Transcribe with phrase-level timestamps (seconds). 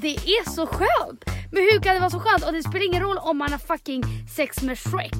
[0.00, 1.24] det är så skönt.
[1.52, 2.44] Men hur kan det vara så skönt?
[2.46, 4.02] Och det spelar ingen roll om man har fucking
[4.36, 5.12] sex med Shrek.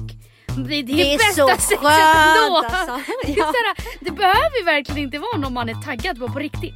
[0.55, 2.57] Det, det är Det är bästa så sexet skönt, ändå.
[2.69, 3.11] alltså.
[3.25, 3.45] Det, Ja.
[3.45, 6.75] såhär, det behöver ju verkligen inte vara någon man är taggad på på riktigt.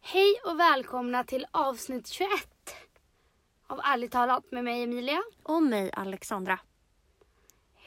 [0.00, 2.30] Hej och välkomna till avsnitt 21
[3.66, 5.22] av Ärligt talat med mig Emilia.
[5.42, 6.58] Och mig Alexandra.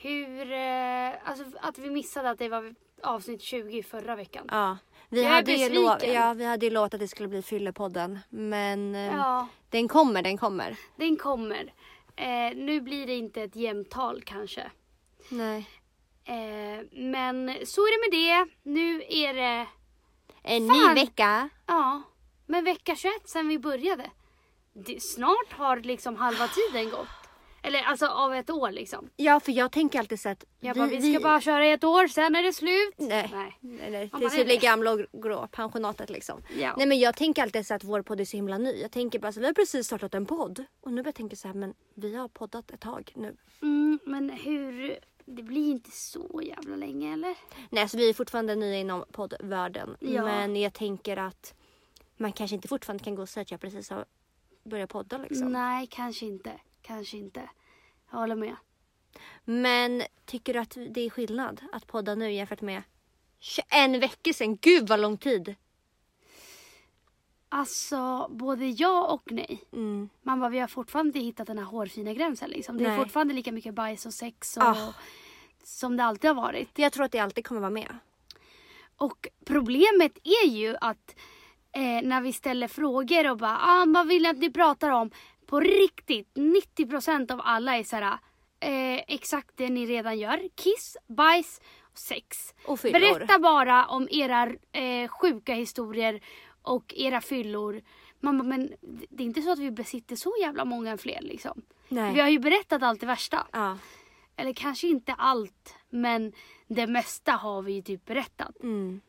[0.01, 4.47] Hur, eh, alltså att vi missade att det var avsnitt 20 förra veckan.
[4.51, 4.77] Ja,
[5.09, 8.19] vi Jag hade, ju lov, ja, vi hade ju lovat att det skulle bli Fyllepodden.
[8.29, 10.75] Men eh, Ja, den kommer, den kommer.
[10.95, 11.73] den kommer.
[12.15, 14.71] Eh, nu blir det inte ett jämnt tal kanske.
[15.29, 15.69] Nej.
[16.25, 18.55] Eh, men så är det med det.
[18.71, 19.67] Nu är det,
[20.43, 20.95] En Fan.
[20.95, 21.49] ny vecka.
[21.65, 22.01] ja,
[22.45, 24.09] men vecka 21 sen vi började.
[24.73, 27.07] Det, snart har liksom halva tiden gått.
[27.63, 29.09] Eller alltså av ett år liksom.
[29.15, 31.83] Ja, för jag tänker alltid så att Jag bara, vi ska bara köra i ett
[31.83, 32.95] år, sen är det slut.
[32.97, 33.29] Nej.
[33.31, 33.57] Nej.
[33.61, 36.41] Nej, tills vi är blir gamla och grå, pensionatet liksom.
[36.59, 36.73] Ja.
[36.77, 38.81] Nej men jag tänker alltid så att vår podd är så himla ny.
[38.81, 40.65] Jag tänker bara så vi har precis startat en podd.
[40.81, 43.35] Och nu börjar jag tänka så här, men vi har poddat ett tag nu.
[43.61, 47.35] Mm, men hur, det blir inte så jävla länge eller?
[47.69, 49.97] Nej alltså vi är fortfarande nya inom poddvärlden.
[49.99, 50.23] Ja.
[50.23, 51.53] Men jag tänker att
[52.17, 54.05] man kanske inte fortfarande kan gå och säga att jag precis har
[54.63, 55.51] börjat podda liksom.
[55.51, 56.51] Nej, kanske inte.
[56.81, 57.49] Kanske inte.
[58.11, 58.55] Jag håller med.
[59.45, 62.83] Men tycker du att det är skillnad att podda nu jämfört med
[63.39, 64.57] 21 veckor sedan?
[64.61, 65.55] Gud vad lång tid!
[67.49, 69.63] Alltså, både ja och nej.
[69.73, 70.09] Mm.
[70.21, 72.77] Man bara, vi har fortfarande inte hittat den här hårfina gränsen liksom.
[72.77, 72.97] Det är Nej.
[72.97, 74.93] fortfarande lika mycket bajs och sex och Ah.
[75.63, 76.79] som det alltid har varit.
[76.79, 77.97] Jag tror att det alltid kommer vara med.
[78.97, 81.15] Och problemet är ju att
[81.71, 85.11] eh, när vi ställer frågor och bara, ah, vad vill ni att ni pratar om?
[85.49, 88.17] På riktigt, 90% av alla är såhär,
[88.59, 90.49] eh, exakt det ni redan gör.
[90.55, 91.61] Kiss, bajs
[91.93, 92.53] sex.
[92.65, 92.99] Och fyllor.
[92.99, 96.21] Berätta bara om era eh, sjuka historier
[96.61, 97.81] och era fyllor.
[98.19, 98.73] Man bara, men
[99.09, 101.61] det är inte så att vi besitter så jävla många fler liksom.
[101.87, 102.13] Nej.
[102.13, 103.47] Vi har ju berättat allt det värsta.
[103.51, 103.77] Ja.
[104.35, 106.33] Eller kanske inte allt, men
[106.67, 108.63] det mesta har vi ju typ berättat.
[108.63, 109.01] Mm.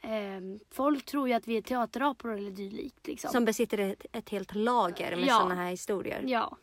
[0.00, 3.30] Eh, folk tror ju att vi är teaterapor eller dylikt liksom.
[3.30, 5.34] Som besitter ett, ett helt lager med Ja.
[5.34, 6.22] sådana här historier.
[6.26, 6.56] Ja,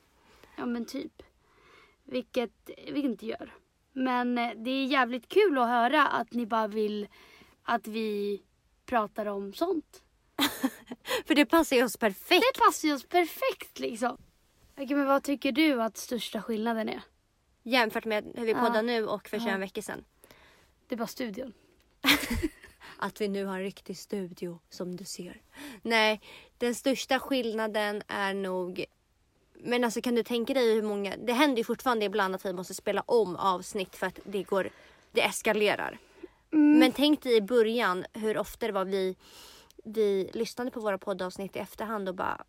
[0.57, 1.23] ja men typ.
[2.03, 3.53] Vilket vi inte gör.
[3.94, 7.07] Men eh, det är jävligt kul att höra att ni bara vill
[7.63, 8.41] att vi
[8.85, 10.03] pratar om sånt.
[11.25, 12.44] För det passar ju oss perfekt.
[12.53, 14.17] Det passar ju oss perfekt liksom.
[14.78, 17.02] Okej, men vad tycker du att största skillnaden är?
[17.63, 18.59] Jämfört med hur vi Ja.
[18.59, 19.57] poddar nu och för 21 Ja.
[19.57, 20.03] veckor sedan.
[20.88, 21.53] Det är bara studion.
[23.05, 25.41] Att vi nu har en riktig studio som du ser.
[25.81, 26.21] Nej,
[26.57, 28.85] den största skillnaden är nog...
[29.53, 31.16] Men alltså kan du tänka dig hur många...
[31.17, 34.69] Det händer ju fortfarande ibland att vi måste spela om avsnitt för att det går...
[35.11, 35.97] Det eskalerar.
[36.49, 39.16] Men tänk dig i början hur ofta det var vi,
[39.83, 42.43] vi lyssnade på våra poddavsnitt i efterhand och bara...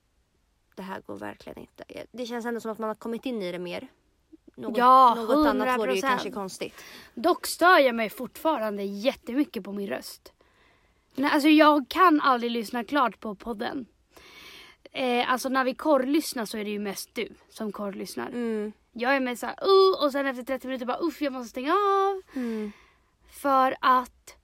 [0.74, 1.84] Det här går verkligen inte.
[2.12, 3.88] Det känns ändå som att man har kommit in i det mer.
[4.54, 6.08] Något, Ja, något annat vore ju 100%.
[6.08, 6.74] kanske konstigt.
[7.14, 10.32] Dock stör jag mig fortfarande jättemycket på min röst.
[11.16, 13.86] Nej, alltså jag kan aldrig lyssna klart på podden.
[14.92, 18.28] Eh, alltså när vi korrlyssnar så är det ju mest du som korrlyssnar.
[18.28, 18.72] Mm.
[18.92, 21.72] Jag är med såhär uh, och sen efter 30 minuter bara uff jag måste stänga
[21.72, 22.22] av.
[22.34, 22.72] Mm.
[23.30, 24.36] För att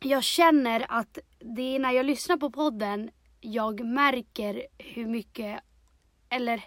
[0.00, 5.60] jag känner att det är när jag lyssnar på podden jag märker hur mycket,
[6.28, 6.64] eller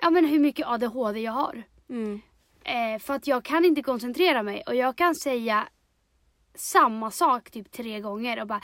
[0.00, 1.62] ja men hur mycket ADHD jag har.
[1.88, 2.20] Mm.
[2.64, 5.68] Eh, för att jag kan inte koncentrera mig och jag kan säga
[6.54, 8.60] samma sak typ tre gånger och bara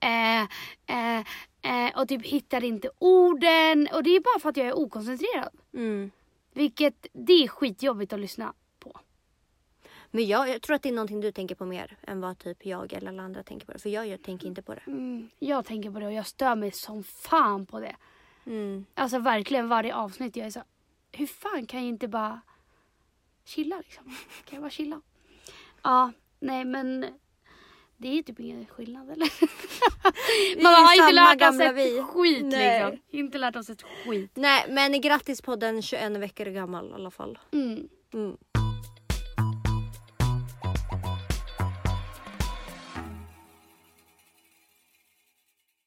[0.00, 0.42] eh,
[0.86, 1.24] eh,
[1.62, 5.50] eh, och typ hittar inte orden och det är bara för att jag är okoncentrerad.
[5.74, 6.10] Mm.
[6.52, 8.98] Vilket det är skitjobbigt att lyssna på.
[10.10, 12.66] Men jag, jag tror att det är någonting du tänker på mer än vad typ
[12.66, 13.72] jag eller alla andra tänker på.
[13.72, 13.78] det.
[13.78, 14.82] För jag, jag tänker inte på det.
[14.86, 17.96] Mm, jag tänker på det och jag stör mig som fan på det.
[18.46, 18.84] Mm.
[18.94, 20.62] Alltså verkligen varje avsnitt jag är så
[21.12, 22.40] hur fan kan jag inte bara
[23.44, 24.04] chilla liksom?
[24.44, 25.00] Kan jag bara chilla?
[25.82, 27.06] Ja, nej men
[27.96, 29.28] det är typ ingen skillnad eller?
[30.62, 32.02] Man har inte lärt oss ett vi.
[32.02, 32.90] skit Nej.
[32.90, 33.18] liksom.
[33.18, 34.30] Inte lärt oss ett skit.
[34.34, 37.38] Nej men grattis på den 21 veckor gammal i alla fall.
[37.52, 37.88] Mm.
[38.14, 38.36] Mm.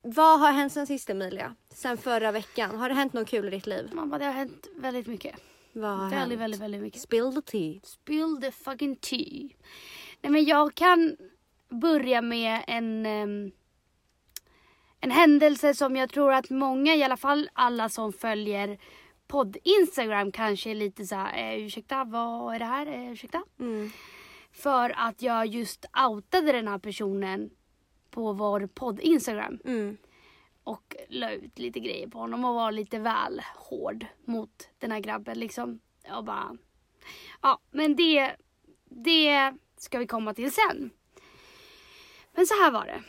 [0.01, 1.55] Vad har hänt sen sist Emilia?
[1.73, 2.75] Sen förra veckan?
[2.75, 3.89] Har det hänt något kul i ditt liv?
[3.93, 5.35] Bara, det har hänt väldigt mycket.
[5.73, 6.41] Vad har Väldigt, hänt?
[6.41, 7.01] väldigt, väldigt mycket.
[7.01, 7.79] Spill the tea.
[7.83, 9.49] Spill the fucking tea.
[10.21, 11.17] Nej men jag kan
[11.75, 13.05] börja med en,
[15.05, 18.77] en händelse som jag tror att många, i alla fall alla som följer
[19.27, 22.87] podd-instagram kanske är lite så här, eh, ursäkta vad är det här?
[22.87, 23.43] Eh, ursäkta?
[23.59, 23.89] Mm.
[24.51, 27.49] För att jag just outade den här personen
[28.09, 29.59] på vår podd-instagram.
[29.65, 29.97] Mm.
[30.63, 34.99] Och la ut lite grejer på honom och var lite väl hård mot den här
[34.99, 35.79] grabben liksom.
[36.17, 36.57] Och bara...
[37.41, 38.35] Ja, men det,
[38.85, 40.91] det ska vi komma till sen.
[42.35, 43.03] Men så här var det.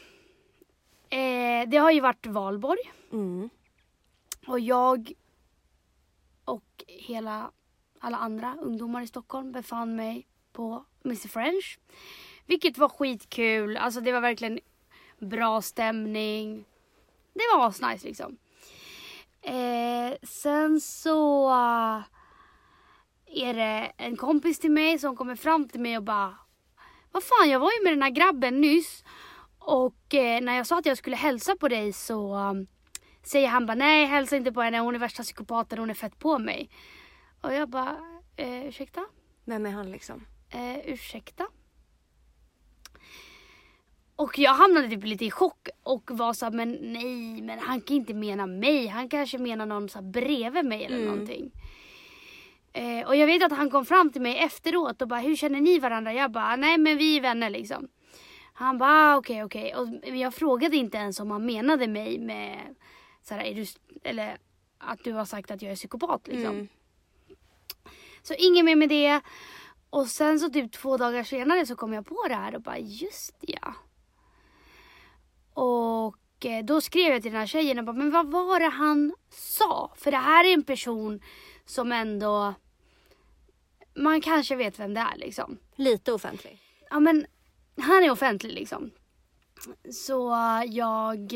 [1.17, 2.81] Eh, det har ju varit valborg
[3.13, 3.51] Mm.
[4.47, 5.13] och jag
[6.45, 7.51] och hela
[8.01, 11.79] alla andra ungdomar i Stockholm befann mig på Mr French.
[12.47, 13.77] Vilket var skitkul.
[13.77, 14.61] Alltså det var verkligen
[15.19, 16.65] bra stämning.
[17.35, 18.37] Det var asnice liksom.
[19.43, 22.03] Eh, sen så eh,
[23.27, 26.35] är det en kompis till mig som kommer fram till mig och bara
[27.17, 29.05] Vad fan jag var ju med den här grabben nyss
[29.59, 32.67] och eh, när jag sa att jag skulle hälsa på dig så um,
[33.23, 36.19] säger han bara nej hälsa inte på henne hon är värsta psykopaten hon är fett
[36.19, 36.71] på mig.
[37.41, 37.97] Och jag bara
[38.37, 39.07] eh, ursäkta?
[39.45, 40.27] Vem är han liksom?
[40.51, 41.47] Eh, ursäkta?
[44.17, 47.81] Och jag hamnade typ lite i chock och var så här, men nej, men han
[47.81, 48.87] kan inte mena mig.
[48.87, 51.09] Han kanske menar någon så här bredvid mig eller Mm.
[51.09, 51.53] någonting.
[52.77, 55.61] Eh, och jag vet att han kom fram till mig efteråt och bara, hur känner
[55.61, 56.13] ni varandra?
[56.13, 57.89] Jag bara, nej men vi är vänner liksom.
[58.53, 59.75] Han bara, ah, okej okej.
[59.75, 62.75] Och jag frågade inte ens om han menade mig med,
[63.23, 63.67] så här, är du,
[64.05, 64.39] eller
[64.79, 66.55] att du har sagt att jag är psykopat liksom.
[66.55, 66.69] Mm.
[68.23, 69.21] Så inget mer med det.
[69.91, 72.79] Och sen så typ två dagar senare så kom jag på det här och bara
[72.79, 73.75] just ja.
[75.55, 78.69] Och eh, då skrev jag till den här tjejen och bara men vad var det
[78.69, 79.93] han sa?
[79.97, 81.21] För det här är en person
[81.65, 82.55] som ändå
[83.97, 85.59] man kanske vet vem det är liksom.
[85.75, 86.59] Lite offentlig.
[86.91, 87.27] Ja men
[87.77, 88.91] han är offentlig liksom.
[89.93, 91.33] Så jag,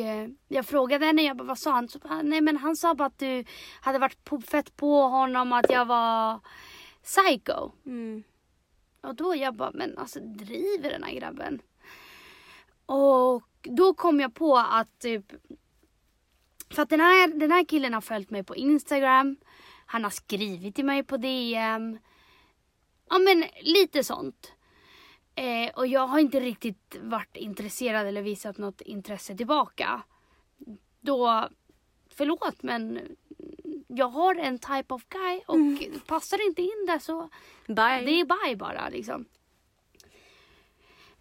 [0.48, 1.88] jag frågade henne, jag bara, vad sa han?
[1.88, 3.44] Så, nej men han sa bara att du
[3.80, 6.40] hade varit på, fett på honom, att jag var
[7.02, 7.70] psycho.
[7.86, 8.22] Mm.
[9.00, 11.62] Och då jag bara, men alltså driver den här grabben?
[12.86, 15.32] Och då kom jag på att typ,
[16.70, 19.36] för att den här, den här killen har följt mig på Instagram,
[19.86, 21.98] han har skrivit till mig på DM.
[23.10, 24.52] Ja men lite sånt.
[25.34, 30.02] Eh, och jag har inte riktigt varit intresserad eller visat något intresse tillbaka.
[31.00, 31.48] Då,
[32.08, 33.00] förlåt men
[33.88, 35.56] jag har en type of guy och
[36.06, 37.28] passar det inte in där så
[37.66, 38.04] Bye.
[38.04, 39.24] det är bye bara liksom.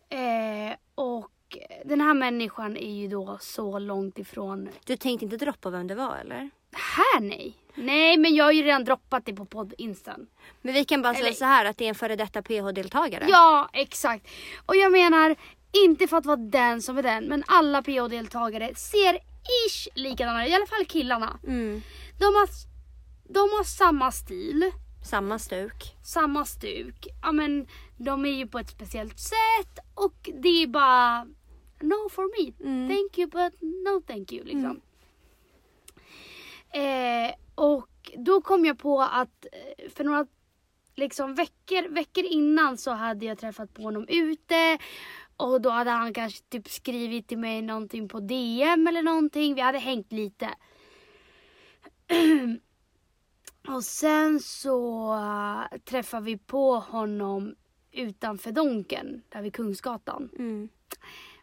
[0.09, 5.69] Eh, och den här människan är ju då så långt ifrån Du tänkte inte droppa
[5.69, 6.49] vem det var eller?
[6.71, 7.53] här nej.
[7.79, 10.27] Nej men jag har ju redan droppat det på podd instan.
[10.61, 13.25] Men vi kan bara säga Eller- så här att det är en före detta PH-deltagare.
[13.29, 14.27] Ja exakt.
[14.65, 15.35] Och jag menar
[15.85, 19.19] inte för att vara den som är den men alla PH-deltagare ser
[19.67, 20.47] ish likadana.
[20.47, 21.39] I alla fall killarna.
[21.47, 21.81] Mm.
[22.19, 22.47] De har,
[23.33, 24.71] de har samma stil.
[25.09, 25.95] Samma stuk.
[26.03, 27.07] samma stuk.
[27.23, 27.67] Ja men
[27.97, 31.23] de är ju på ett speciellt sätt och det är bara
[31.81, 32.53] no for me.
[32.69, 32.89] Mm.
[32.89, 34.81] Thank you but no thank you liksom.
[36.71, 40.27] Eh, och då kom jag på att eh, för några
[40.95, 44.77] liksom veckor, veckor innan så hade jag träffat på honom ute
[45.37, 49.55] och då hade han kanske typ skrivit till mig någonting på DM eller någonting.
[49.55, 50.49] Vi hade hängt lite.
[53.67, 57.55] Och sen så eh, träffade vi på honom
[57.91, 60.29] utanför Donken, där vid Kungsgatan.
[60.37, 60.69] Mm.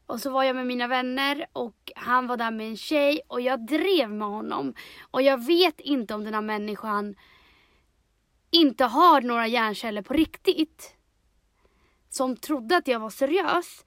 [0.07, 3.41] Och så var jag med mina vänner och han var där med en tjej och
[3.41, 4.75] jag drev med honom.
[5.11, 7.15] Och jag vet inte om den här människan
[8.51, 10.95] inte har några hjärnceller på riktigt.
[12.09, 13.85] Som trodde att jag var seriös.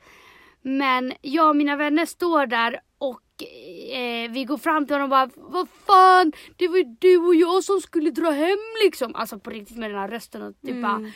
[0.61, 3.43] Men jag och mina vänner står där och
[3.93, 7.35] eh, vi går fram till honom och bara Vad fan, det var ju du och
[7.35, 9.15] jag som skulle dra hem liksom.
[9.15, 11.11] Alltså på riktigt med den här rösten och typ bara mm.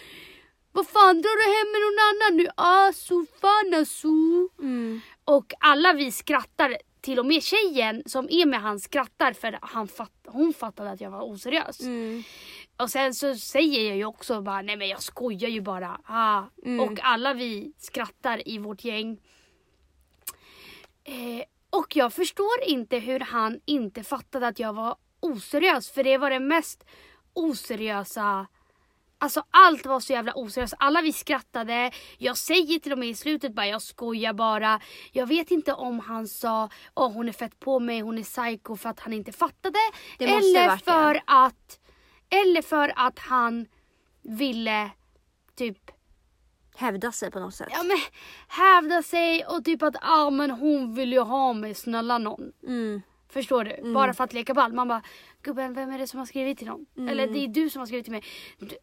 [0.74, 2.48] Vad fan drar du hem med någon annan nu?
[2.56, 4.08] Alltså fan alltså.
[4.60, 5.01] Mm.
[5.25, 9.88] Och alla vi skrattar, till och med tjejen som är med han skrattar för han
[9.88, 11.80] fatt, hon fattade att jag var oseriös.
[11.82, 12.24] Mm.
[12.77, 16.01] Och sen så säger jag ju också bara nej men jag skojar ju bara.
[16.06, 16.44] Ah.
[16.65, 16.80] Mm.
[16.80, 19.22] Och alla vi skrattar i vårt gäng.
[21.03, 26.18] Eh, och jag förstår inte hur han inte fattade att jag var oseriös för det
[26.18, 26.84] var det mest
[27.34, 28.48] oseriösa
[29.24, 30.74] Alltså allt var så jävla oseriöst.
[30.80, 31.92] Alla vi skrattade.
[32.18, 34.80] Jag säger till och med i slutet bara jag skojar bara.
[35.12, 38.75] Jag vet inte om han sa åh hon är fett på mig, hon är psycho
[38.75, 39.80] för att han inte fattade.
[40.20, 40.92] Eller varit det.
[40.92, 41.80] för att
[42.30, 43.65] Eller för att han
[44.22, 44.89] ville
[45.56, 45.92] typ
[46.75, 47.70] Hävda sig på något sätt.
[47.72, 47.98] ja, men,
[48.48, 52.51] hävda sig och typ att ah, men hon vill ju ha mig, snälla någon.
[52.68, 53.01] Mm.
[53.30, 53.94] Förstår du?
[53.94, 54.74] Bara för att leka ball.
[54.74, 55.01] Man bara,
[55.44, 56.86] gubben vem är det som har skrivit till någon?
[56.98, 57.10] Mm.
[57.10, 58.24] Eller det är du som har skrivit till mig.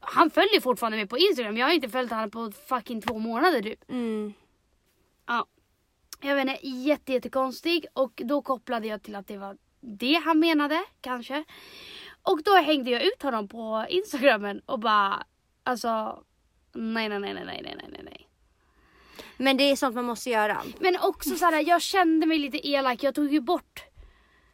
[0.00, 1.56] Han följer fortfarande mig på Instagram.
[1.56, 3.90] Jag har inte följt honom på fucking två månader typ.
[3.90, 4.34] Mm.
[5.26, 5.46] Ja.
[6.20, 10.38] Jag vet inte, jätte, jättekonstig och då kopplade jag till att det var det han
[10.38, 11.44] menade kanske.
[12.22, 15.26] Och då hängde jag ut honom på instagramen och bara
[15.62, 16.24] alltså
[16.72, 18.26] nej, nej, nej, nej, nej, nej, nej, nej.
[19.36, 20.62] Men det är sånt man måste göra.
[20.78, 23.02] Men också så här, jag kände mig lite elak.
[23.02, 23.84] Jag tog ju bort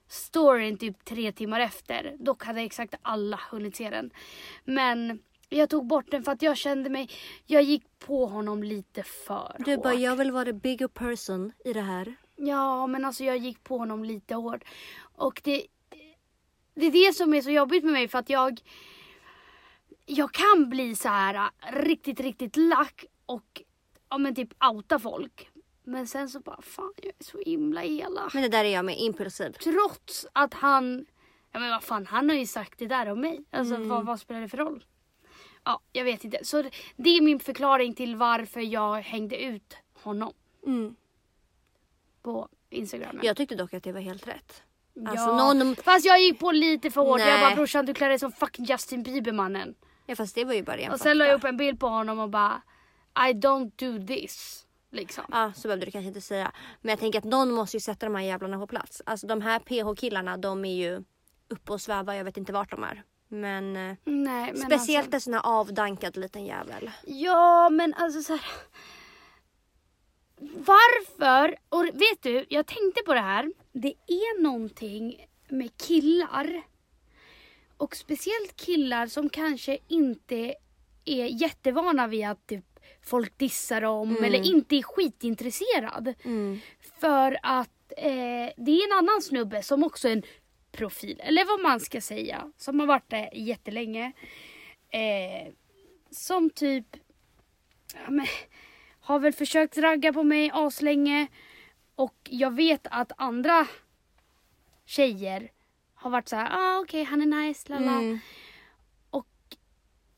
[0.09, 2.17] storyn typ tre timmar efter.
[2.19, 4.11] Dock hade exakt alla hunnit se den.
[4.65, 7.11] Men jag tog bort den för att jag kände mig,
[7.47, 10.01] jag gick på honom lite för Du bara, hårt.
[10.01, 12.15] jag vill vara the bigger person i det här.
[12.37, 14.65] Ja, men alltså jag gick på honom lite hårt.
[15.01, 15.67] Och det,
[16.75, 18.61] det är det som är så jobbigt med mig för att jag
[20.07, 23.63] jag kan bli så här äh, riktigt, riktigt lack och
[24.11, 25.51] ja men typ outa folk.
[25.89, 28.35] Men sen så bara fan jag är så himla elak.
[28.35, 29.53] Men det där är jag med, impulsiv.
[29.53, 31.07] Trots att han,
[31.53, 33.45] ja men vad fan han har ju sagt det där om mig.
[33.51, 33.89] Alltså Mm.
[33.89, 34.85] vad, vad spelar det för roll?
[35.65, 36.39] Ja, jag vet inte.
[36.43, 36.63] Så
[36.97, 40.33] det- är min förklaring till varför jag hängde ut honom
[40.67, 40.97] Mm.
[42.23, 43.21] på Instagram.
[43.23, 44.63] Jag tyckte dock att det var helt rätt.
[45.07, 45.53] Alltså ja.
[45.55, 45.77] någon...
[45.77, 47.21] Fast jag gick på lite för hårt.
[47.21, 47.41] Jag Nej.
[47.41, 49.75] bara brorsan du klär dig som fucking Justin Bieber mannen.
[50.07, 51.89] Ja fast det var ju bara ren Och sen la jag upp en bild på
[51.89, 52.63] honom och bara
[53.19, 54.66] I don't do this.
[54.97, 55.25] Liksom.
[55.31, 56.53] Ja så behövde du kanske inte säga.
[56.81, 59.03] Men jag tänker att någon måste ju sätta de här jävlarna på plats.
[59.07, 61.05] Alltså de här PH-killarna de är ju
[61.49, 62.15] uppe och svävar.
[62.15, 63.03] Jag vet inte vart de är.
[63.29, 66.91] Men eh, Nej, men speciellt alltså, en sån här avdankad liten jävel.
[67.07, 68.51] Ja men alltså så här.
[70.41, 71.57] Varför?
[71.69, 73.53] Och vet du, jag tänkte på det här.
[73.73, 76.63] Det är någonting med killar.
[77.77, 80.55] Och speciellt killar som kanske inte
[81.05, 82.76] är jättevana vid att typ,
[83.07, 84.25] folk dissar dem Mm.
[84.25, 86.15] eller inte är skitintresserad.
[87.01, 90.23] För att eh, det är en annan snubbe som också är en
[90.73, 94.13] profil, eller vad man ska säga, som har varit där jättelänge.
[94.91, 95.53] Eh,
[96.11, 96.87] som typ
[97.95, 98.27] ja, men,
[99.01, 101.27] har väl försökt ragga på mig aslänge.
[101.95, 103.67] Och jag vet att andra
[104.87, 105.51] tjejer
[105.95, 107.93] har varit så här, ah okej han är nice, lala.
[107.93, 108.19] Mm.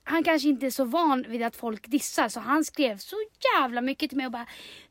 [0.09, 3.17] Han kanske inte är så van vid att folk dissar så han skrev så
[3.55, 4.47] jävla mycket till mig och bara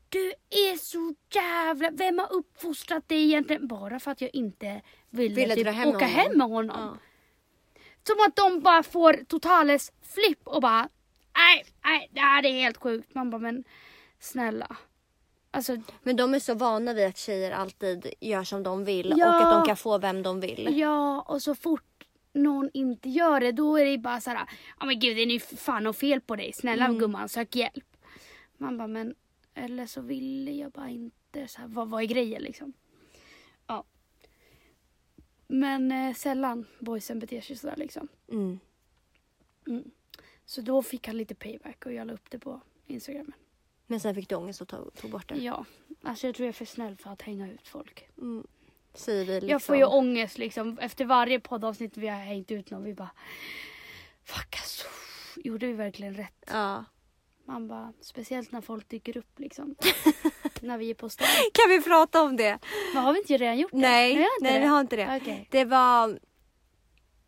[0.08, 3.68] Du är så jävla, vem har uppfostrat dig egentligen?
[3.68, 6.70] Bara för att jag inte ville, Ville typ hem åka hem med honom.
[6.76, 6.98] honom.
[7.74, 7.84] Ja.
[8.06, 10.88] Som att de bara får totales flipp och bara
[11.36, 13.14] nej, nej, det här är helt sjukt.
[13.14, 13.64] Man bara men
[14.20, 14.76] snälla.
[15.50, 19.28] Alltså Men de är så vana vid att tjejer alltid gör som de vill Ja.
[19.28, 20.78] och att de kan få vem de vill.
[20.78, 21.97] ja och så fort
[22.32, 24.48] någon inte gör det då är det bara så här,
[24.80, 26.52] ja men gud det är ju fan något fel på dig.
[26.52, 26.98] Snälla Mm.
[26.98, 27.96] gumman sök hjälp.
[28.56, 29.14] Man bara men
[29.54, 31.48] eller så ville jag bara inte.
[31.48, 32.72] Så här, vad, vad är grejen liksom?
[33.66, 33.84] Ja.
[35.46, 38.08] Men eh, sällan boysen beter sig sådär liksom.
[38.30, 38.58] Mm.
[40.44, 43.32] Så då fick han lite payback och jag la upp det på Instagram.
[43.86, 45.36] Men sen fick du ångest och tog, tog bort det.
[45.36, 45.64] Ja,
[46.02, 48.08] alltså jag tror jag är för snäll för att hänga ut folk.
[48.18, 48.46] Mm.
[48.94, 49.48] Säger vi liksom.
[49.48, 52.84] Jag får ju ångest liksom efter varje poddavsnitt vi har hängt ut någon.
[52.84, 53.10] Vi bara
[54.24, 54.86] Fuck alltså.
[55.36, 56.44] Gjorde vi verkligen rätt?
[56.46, 56.84] Ja.
[57.46, 59.74] Man bara, speciellt när folk dyker upp liksom.
[60.60, 61.26] när vi är på stan.
[61.52, 62.58] Kan vi prata om det?
[62.94, 63.78] Men har vi inte redan gjort det?
[63.78, 64.58] Nej, inte nej det.
[64.60, 65.18] vi har inte det.
[65.22, 65.48] Okej.
[65.50, 66.18] Det var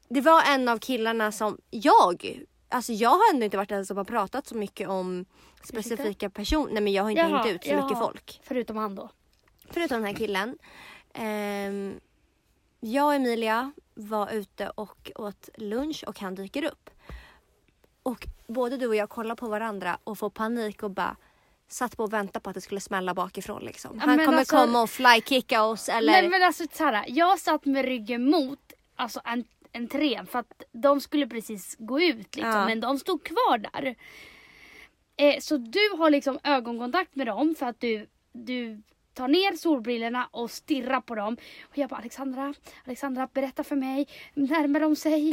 [0.08, 3.96] Det var en av killarna som jag Alltså jag har ändå inte varit den som
[3.96, 5.24] har pratat så mycket om
[5.64, 6.72] specifika personer.
[6.72, 8.06] Nej men jag har inte Jaha, hängt ut så mycket jaha.
[8.06, 8.40] folk.
[8.44, 9.10] Förutom han då.
[9.70, 10.58] Förutom den här killen.
[11.14, 12.00] Ehm,
[12.80, 16.90] jag och Emilia var ute och åt lunch och han dyker upp.
[18.02, 21.16] Och både du och jag kollar på varandra och får panik och bara
[21.68, 23.98] satt på och väntade på att det skulle smälla bakifrån liksom.
[23.98, 26.12] Han men kommer alltså- komma och flykicka oss eller...
[26.12, 31.00] Nej men alltså Sara, jag satt med ryggen mot alltså en, entrén för att de
[31.00, 32.66] skulle precis gå ut liksom, Ja.
[32.66, 33.94] men de stod kvar där.
[35.16, 38.82] Eh, så du har liksom ögonkontakt med dem för att du, du
[39.14, 41.36] tar ner solbrillorna och stirrar på dem.
[41.62, 45.32] Och jag bara Alexandra, Alexandra berätta för mig, närmar de sig?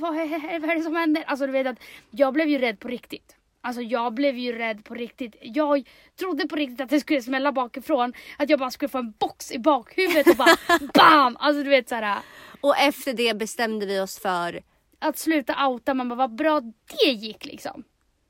[0.00, 1.24] vad, är, vad är det som händer?
[1.26, 1.78] Alltså du vet att
[2.10, 3.36] jag blev ju rädd på riktigt.
[3.64, 5.36] Alltså jag blev ju rädd på riktigt.
[5.40, 8.12] Jag trodde på riktigt att det skulle smälla bakifrån.
[8.38, 10.56] Att jag bara skulle få en box i bakhuvudet och bara
[10.94, 11.36] BAM!
[11.40, 12.18] Alltså du vet såhär.
[12.60, 14.62] Och efter det bestämde vi oss för
[14.98, 17.84] Att sluta outa, man bara vad bra det gick liksom.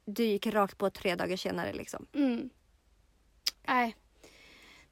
[0.05, 2.07] du gick rakt på tre dagar senare liksom.
[2.15, 2.51] Mm.
[3.67, 3.97] Nej.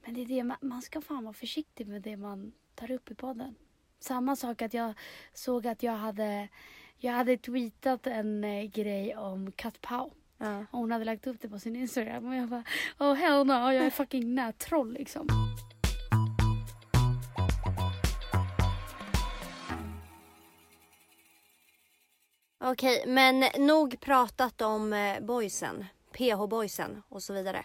[0.04, 3.14] Men det är det, man, ska fan vara försiktig med det man tar upp i
[3.14, 3.54] podden.
[3.98, 4.94] Samma sak att jag
[5.32, 6.48] såg att jag hade,
[6.96, 10.10] jag hade tweetat en eh, grej om Kat Pau.
[10.38, 10.64] Ja.
[10.70, 12.64] Hon hade lagt upp det på sin Instagram och jag bara
[12.98, 15.26] oh hell no, jag är fucking nättroll liksom.
[22.62, 25.84] Okej, men nog pratat om eh, boysen.
[26.12, 27.64] PH-boysen och så vidare.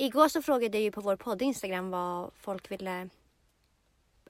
[0.00, 3.08] Igår så frågade jag ju på vår podd Instagram vad folk ville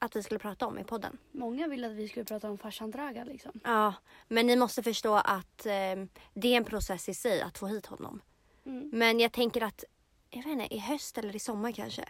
[0.00, 1.18] att vi skulle prata om i podden.
[1.32, 3.60] Många ville att vi skulle prata om farsan Dragan liksom.
[3.64, 3.94] Ja,
[4.28, 5.72] men ni måste förstå att eh,
[6.34, 8.20] det är en process i sig att få hit honom.
[8.66, 8.90] Mm.
[8.92, 9.84] Men jag tänker att,
[10.30, 12.04] jag vet inte, i höst eller i sommar kanske.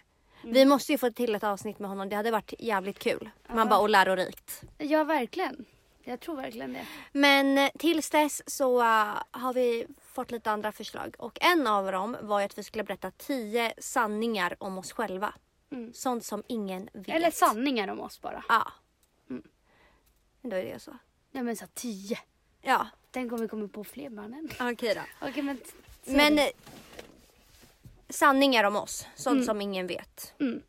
[0.44, 2.08] Vi måste ju få till ett avsnitt med honom.
[2.08, 3.30] Det hade varit jävligt kul.
[3.48, 3.64] Man Ja.
[3.64, 4.62] bara, och lärorikt.
[4.78, 5.64] Ja, verkligen.
[6.04, 6.86] Jag tror verkligen det.
[7.12, 9.86] Men eh, tills dess så eh, har vi
[10.18, 11.14] fått lite andra förslag.
[11.18, 15.34] Och en av dem var ju att vi skulle berätta tio sanningar om oss själva.
[15.70, 15.92] Mm.
[15.94, 17.08] Sånt som ingen vet.
[17.08, 18.44] Eller sanningar om oss bara.
[18.48, 18.72] Ja.
[19.30, 19.42] Mm.
[20.40, 20.96] Men då är det så.
[21.32, 22.18] Nej men så tio.
[22.62, 24.48] Ja, Tänk om vi kommer på fler mannen.
[24.60, 25.26] okej då.
[25.28, 25.58] Okej men.
[26.02, 26.42] säg Men det.
[26.46, 26.50] eh,
[28.08, 29.06] sanningar om oss.
[29.14, 29.46] Sånt Mm.
[29.46, 30.34] som ingen vet.
[30.40, 30.62] Mm.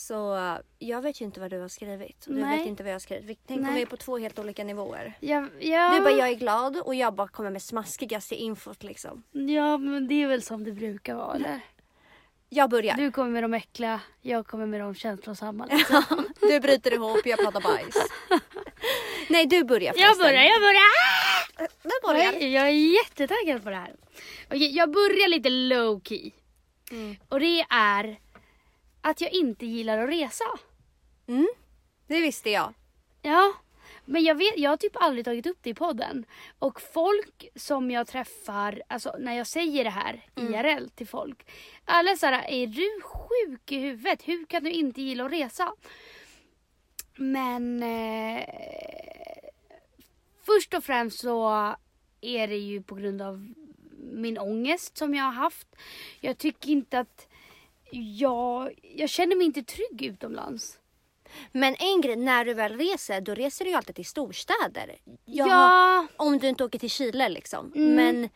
[0.00, 0.38] Så
[0.78, 2.24] jag vet ju inte vad du har skrivit.
[2.26, 2.58] Du Nej.
[2.58, 3.24] vet inte vad jag har skrivit.
[3.30, 5.14] Vi- Tänk om vi är på två helt olika nivåer.
[5.20, 9.22] Ja, ja, Du bara, jag är glad och jag bara kommer med smaskigaste infot liksom.
[9.32, 11.60] ja men det är väl som det brukar vara eller?
[12.48, 12.96] Jag börjar.
[12.96, 15.66] Du kommer med de äckliga, jag kommer med de känslosamma.
[15.70, 16.28] Liksom.
[16.40, 17.96] Du bryter ihop, jag pratar bajs.
[19.28, 20.18] Nej, du börjar jag förresten.
[20.26, 21.68] börjar, jag börjar!
[21.82, 22.32] Du börjar.
[22.40, 23.94] Oj, Jag är jättetaggad på det här.
[24.46, 26.30] Okej, jag börjar lite low key.
[26.90, 27.16] Mm.
[27.28, 28.18] Och det är
[29.00, 30.44] att jag inte gillar att resa.
[31.26, 31.48] Mm.
[32.06, 32.74] Det visste jag.
[33.22, 33.52] Ja,
[34.04, 36.24] men jag, vet, jag har typ aldrig tagit upp det i podden.
[36.58, 41.50] Och folk som jag träffar, alltså när jag säger det här IRL till folk.
[41.84, 44.28] Alla såhär, är du sjuk i huvudet?
[44.28, 45.72] Hur kan du inte gilla att resa?
[47.16, 48.44] Men eh,
[50.42, 51.74] först och främst så
[52.20, 53.54] är det ju på grund av
[54.12, 55.68] min ångest som jag har haft.
[56.20, 57.28] Jag tycker inte att
[57.92, 60.78] jag, jag känner mig inte trygg utomlands.
[61.52, 64.96] Men en grej, när du väl reser, då reser du ju alltid till storstäder.
[65.24, 67.72] Jag, Ja, Om du inte åker till Chile liksom.
[67.76, 67.94] Mm.
[67.94, 68.28] Men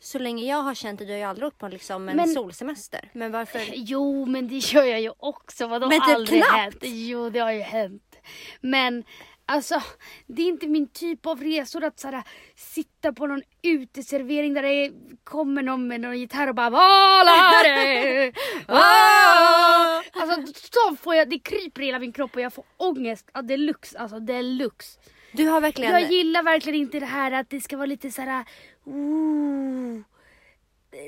[0.00, 2.28] så länge jag har känt det, du har ju aldrig åkt på liksom en Men-
[2.28, 3.10] solsemester.
[3.12, 3.60] Men varför?
[3.74, 5.66] Jo, men det gör jag ju också.
[5.66, 6.56] Vadå Men typ aldrig knappt.
[6.56, 6.76] hänt?
[6.82, 8.16] Jo, det har ju hänt.
[8.60, 9.04] Men
[9.50, 9.82] alltså,
[10.26, 12.22] det är inte min typ av resor att såhär,
[12.56, 14.92] sitta på någon uteservering där det
[15.24, 18.32] kommer någon med någon gitarr och bara Valare!
[18.66, 20.02] Ah!
[20.12, 23.42] Alltså så får jag, det kryper i hela min kropp och jag får ångest ja,
[23.42, 23.98] deluxe.
[23.98, 24.98] Alltså deluxe.
[25.32, 25.92] Du har verkligen...
[25.92, 28.44] Jag gillar verkligen inte det här att det ska vara lite såhär,
[28.84, 30.00] ooh,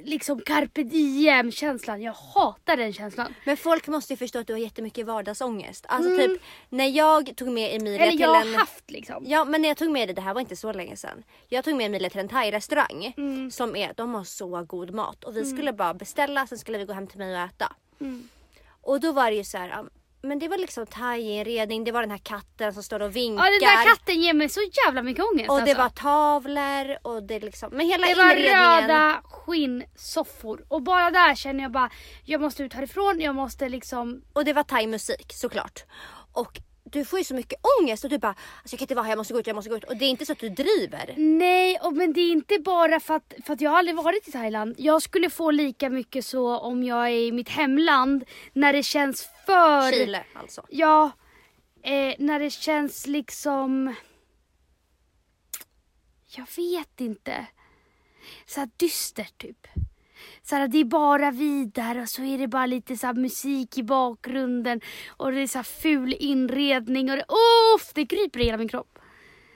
[0.05, 2.03] liksom carpe diem känslan.
[2.03, 3.35] Jag hatar den känslan.
[3.45, 5.85] Men folk måste ju förstå att du har jättemycket vardagsångest.
[5.89, 6.29] Alltså Mm.
[6.29, 8.55] typ när jag tog med Emilia Eller till jag har en...
[8.55, 9.25] haft liksom.
[9.27, 11.23] Ja men när jag tog med dig, det här var inte så länge sedan.
[11.49, 13.15] Jag tog med Emilia till en thai-restaurang.
[13.17, 13.51] Mm.
[13.51, 15.25] Som är, de har så god mat.
[15.25, 17.73] Och vi skulle bara beställa, sen skulle vi gå hem till mig och äta.
[18.01, 18.29] Mm.
[18.81, 19.85] Och då var det ju så här,
[20.23, 23.45] men det var liksom thai-inredning, det var den här katten som står och vinkar.
[23.45, 25.79] Ja den där katten ger mig så jävla mycket ångest och det alltså.
[25.79, 28.83] var tavlor och det liksom, men hela det var inredningen.
[28.83, 30.65] röda skinnsoffor.
[30.69, 31.91] Och bara där känner jag bara,
[32.25, 35.85] jag måste ut härifrån, jag måste liksom Och det var thai-musik såklart.
[36.33, 36.61] Och
[36.93, 39.11] du får ju så mycket ångest och du bara, alltså jag kan inte vara här,
[39.11, 39.85] jag måste gå ut, jag måste gå ut.
[39.85, 41.15] Och det är inte så att du driver.
[41.17, 44.29] Nej, och, men det är inte bara för att, för att jag har aldrig varit
[44.29, 44.75] i Thailand.
[44.79, 49.29] Jag skulle få lika mycket så om jag är i mitt hemland när det känns
[49.47, 49.93] för...
[49.93, 50.63] Chile alltså.
[50.69, 51.11] Ja,
[51.83, 53.95] eh, när det känns liksom...
[56.27, 57.47] Jag vet inte.
[58.47, 59.67] Så här dystert typ.
[60.43, 63.15] Så här, det är bara vi där och så är det bara lite så här
[63.15, 67.25] musik i bakgrunden och det är så här ful inredning och det,
[67.77, 68.99] uff, det kryper i hela min kropp.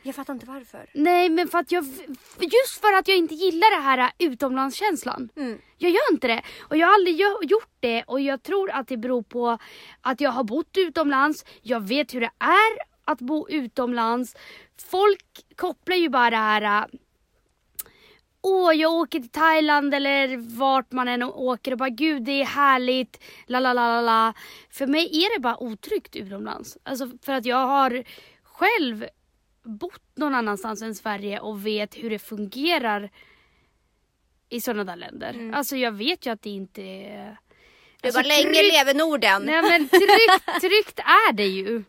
[0.07, 0.87] Jag fattar inte varför.
[0.95, 1.85] Nej men för att jag,
[2.41, 5.29] just för att jag inte gillar det här äh, utomlandskänslan.
[5.37, 5.59] Mm.
[5.79, 6.43] Jag gör inte det.
[6.61, 9.59] Och jag har aldrig gjort det och jag tror att det beror på
[10.01, 11.45] att jag har bott utomlands.
[11.63, 14.35] Jag vet hur det är att bo utomlands.
[14.91, 15.25] Folk
[15.57, 16.99] kopplar ju bara det här äh,
[18.49, 22.45] Åh, jag åker till Thailand eller vart man än åker och bara gud det är
[22.45, 24.33] härligt, la la la la la.
[24.71, 26.79] För mig är det bara otryggt utomlands.
[26.83, 28.05] Alltså för att jag har
[28.43, 29.07] själv
[29.63, 33.11] bott någon annanstans än Sverige och vet hur det fungerar
[34.49, 35.53] i sådana där länder.
[35.55, 37.37] Alltså jag vet ju att det inte är...
[38.01, 39.43] Du Alltså, bara, länge tryggt- lever Norden.
[39.43, 41.85] Nej men tryggt, tryggt är det ju.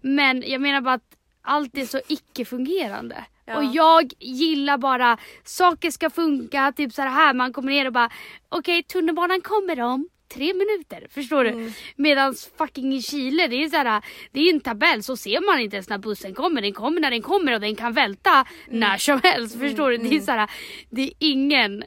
[0.00, 3.24] Men jag menar bara att allt är så icke-fungerande.
[3.46, 3.56] Ja.
[3.56, 8.10] Och jag gillar bara, saker ska funka, typ så här man kommer ner och bara
[8.48, 11.50] okej tunnelbanan kommer om tre minuter, förstår du?
[11.50, 11.72] Mm.
[11.96, 14.02] Medans fucking i Chile, det är så här,
[14.32, 17.10] det är en tabell så ser man inte ens när bussen kommer, den kommer när
[17.10, 18.80] den kommer och den kan välta Mm.
[18.80, 19.96] när som helst, förstår du?
[19.96, 20.50] Det är så här,
[20.90, 21.84] det är ingen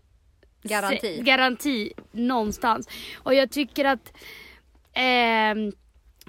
[0.63, 1.21] Garanti.
[1.21, 2.87] garanti någonstans.
[3.23, 4.13] Och jag tycker att
[4.93, 5.71] ehm,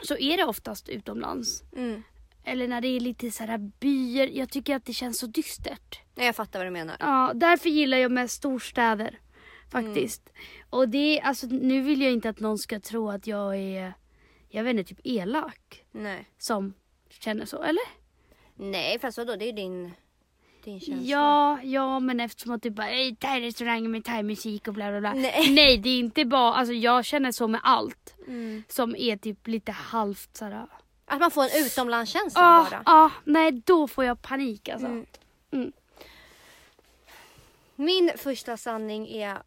[0.02, 1.62] så är det oftast utomlands.
[1.76, 2.02] Mm.
[2.48, 4.26] Eller när det är lite så här byar.
[4.26, 6.00] Jag tycker att det känns så dystert.
[6.14, 6.96] Nej, jag fattar vad du menar.
[7.00, 9.18] Ja, därför gillar jag mest storstäder.
[9.72, 10.30] Faktiskt.
[10.70, 13.92] Och det är, alltså nu vill jag inte att någon ska tro att jag är,
[14.48, 15.84] jag vet inte, typ elak.
[15.92, 16.28] Nej.
[16.38, 16.74] Som
[17.10, 17.82] känner så, eller?
[18.54, 19.36] Nej, fast vadå?
[19.36, 19.90] Det är din,
[20.64, 21.04] din känsla.
[21.06, 25.14] Ja, ja men eftersom att du bara "Ey, thai-restauranger med thai-musik och bla bla bla.
[25.14, 25.46] Nej.
[25.54, 28.14] Nej det är inte bara, alltså jag känner så med allt.
[28.26, 28.62] Mm.
[28.68, 30.66] Som är typ lite halvt sådär.
[31.08, 32.82] Att man får en utomlandskänsla Ja, bara.
[32.86, 34.86] ah, nej då får jag panik alltså.
[34.86, 35.06] Mm.
[35.50, 35.72] Mm.
[37.76, 39.38] Min första sanning är,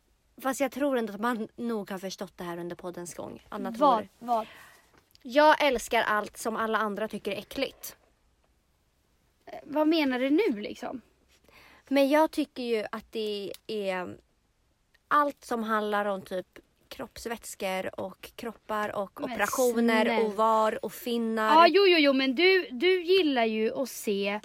[0.41, 3.45] fast jag tror ändå att man nog har förstått det här under poddens gång.
[3.49, 4.07] Annat Vad?
[4.19, 4.47] Vad?
[5.21, 7.95] Jag älskar allt som alla andra tycker är äckligt.
[9.63, 11.01] Vad menar du nu liksom?
[11.87, 14.17] Men jag tycker ju att det är
[15.07, 16.59] allt som handlar om typ
[16.91, 20.25] kroppsvätskor och kroppar och Men operationer snälla.
[20.25, 21.53] och var och finnar.
[21.53, 24.39] Ja, jo, jo, jo, men du, du gillar ju att se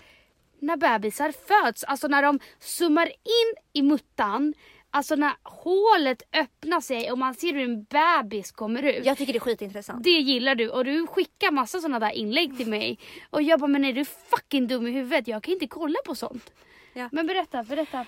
[0.58, 1.84] när bebisar föds.
[1.84, 4.54] Alltså när de zoomar in i muttan.
[4.90, 9.06] Alltså när hålet öppnar sig och man ser hur en bebis kommer ut.
[9.06, 10.04] Jag tycker det är skitintressant.
[10.04, 12.98] Det gillar du och du skickar massa sådana där inlägg till mig.
[13.30, 15.28] Och jag bara, men är du fucking dum i huvudet?
[15.28, 16.52] Jag kan inte kolla på sånt.
[16.92, 17.08] Ja.
[17.12, 18.06] Men berätta, berätta.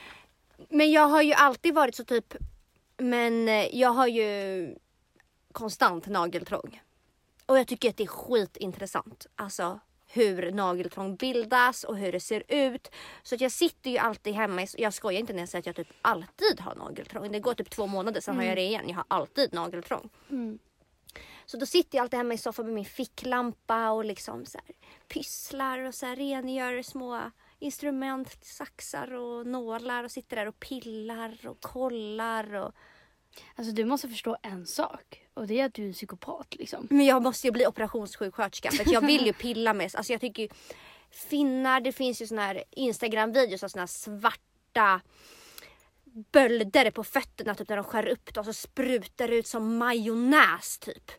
[0.69, 2.35] Men jag har ju alltid varit så typ,
[2.99, 4.75] men eh, jag har ju
[5.53, 6.83] konstant nageltrång.
[7.47, 9.27] Och jag tycker att det är skitintressant.
[9.37, 12.91] Alltså hur nageltrång bildas och hur det ser ut.
[13.23, 15.77] Så att jag sitter ju alltid hemma, jag skojar inte när jag säger att jag
[15.77, 17.33] typ alltid har nageltrång.
[17.33, 18.85] Det går typ två månader sen har jag det igen.
[18.89, 20.09] Jag har alltid nageltrång.
[20.31, 20.59] Mm.
[21.47, 24.77] Så då sitter jag alltid hemma i soffan med min ficklampa och liksom så här
[25.09, 31.39] pysslar och så här rengör små instrument, saxar och nålar och sitter där och pillar
[31.47, 32.55] och kollar.
[32.55, 32.73] Och...
[33.57, 35.23] Alltså du måste förstå en sak.
[35.35, 36.87] Och det är att du är en psykopat liksom.
[36.91, 40.43] Men jag måste ju bli operationssjuksköterska för jag vill ju pilla med, alltså jag tycker
[40.43, 40.49] ju
[41.11, 45.01] finnar, det finns ju såna här Instagram-videos av såna här svarta
[46.33, 49.77] bölder på fötterna typ när de skär upp det och så sprutar det ut som
[49.77, 51.11] majonnäs typ.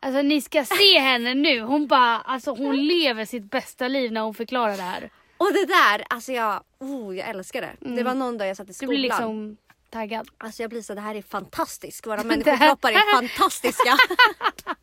[0.00, 1.60] Alltså ni ska se henne nu.
[1.60, 5.10] Hon bara, alltså hon lever sitt bästa liv när hon förklarar det här.
[5.36, 7.94] Och det där, alltså jag, oh, jag älskar det.
[7.96, 8.90] Det var någon dag jag satt i Du skolan.
[8.90, 9.56] blir liksom
[9.90, 10.28] taggad.
[10.38, 12.06] Alltså jag blir så det här är fantastiskt.
[12.06, 13.96] Våra människokroppar är fantastiska.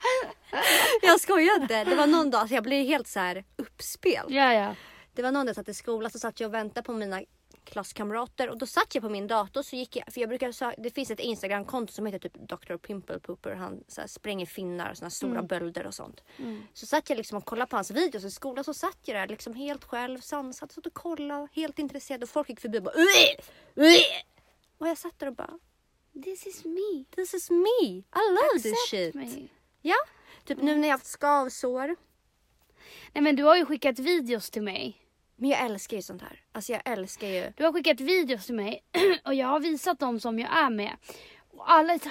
[1.02, 1.84] jag skojar inte.
[1.84, 4.30] Det var någon dag, alltså jag blev helt så här uppspelt.
[4.30, 4.76] Ja, ja.
[5.14, 7.22] Det var någon dag jag satt i skolan så satt jag och väntade på mina
[7.64, 10.82] klasskamrater och då satt jag på min dator så gick jag, för jag brukar söka,
[10.82, 12.78] det finns ett instagramkonto som heter typ Dr.
[12.78, 13.56] Pimple Pooper.
[13.56, 16.24] Han så här, spränger finnar och såna stora bölder och sånt.
[16.74, 19.28] Så satt jag liksom och kollade på hans videos i skolan så satt jag där
[19.28, 22.96] liksom helt själv, sansad, satt och kollade, helt intresserad och folk gick förbi och bara
[22.96, 23.46] "Ugh!
[23.76, 24.02] Ugh!"
[24.78, 25.60] Och jag satt där och bara
[26.24, 27.04] This is me.
[27.16, 29.16] This is me, I love this Accept shit.
[29.16, 29.48] me.
[29.82, 29.96] Ja,
[30.46, 31.96] typ nu när jag haft skavsår.
[33.14, 34.98] Nej men du har ju skickat videos till mig.
[35.36, 36.42] Men jag älskar ju sånt här.
[36.52, 37.52] Alltså jag älskar ju.
[37.58, 38.84] Du har skickat videos till mig
[39.26, 40.98] och jag har visat dem som jag är med.
[41.50, 42.10] Och alla är så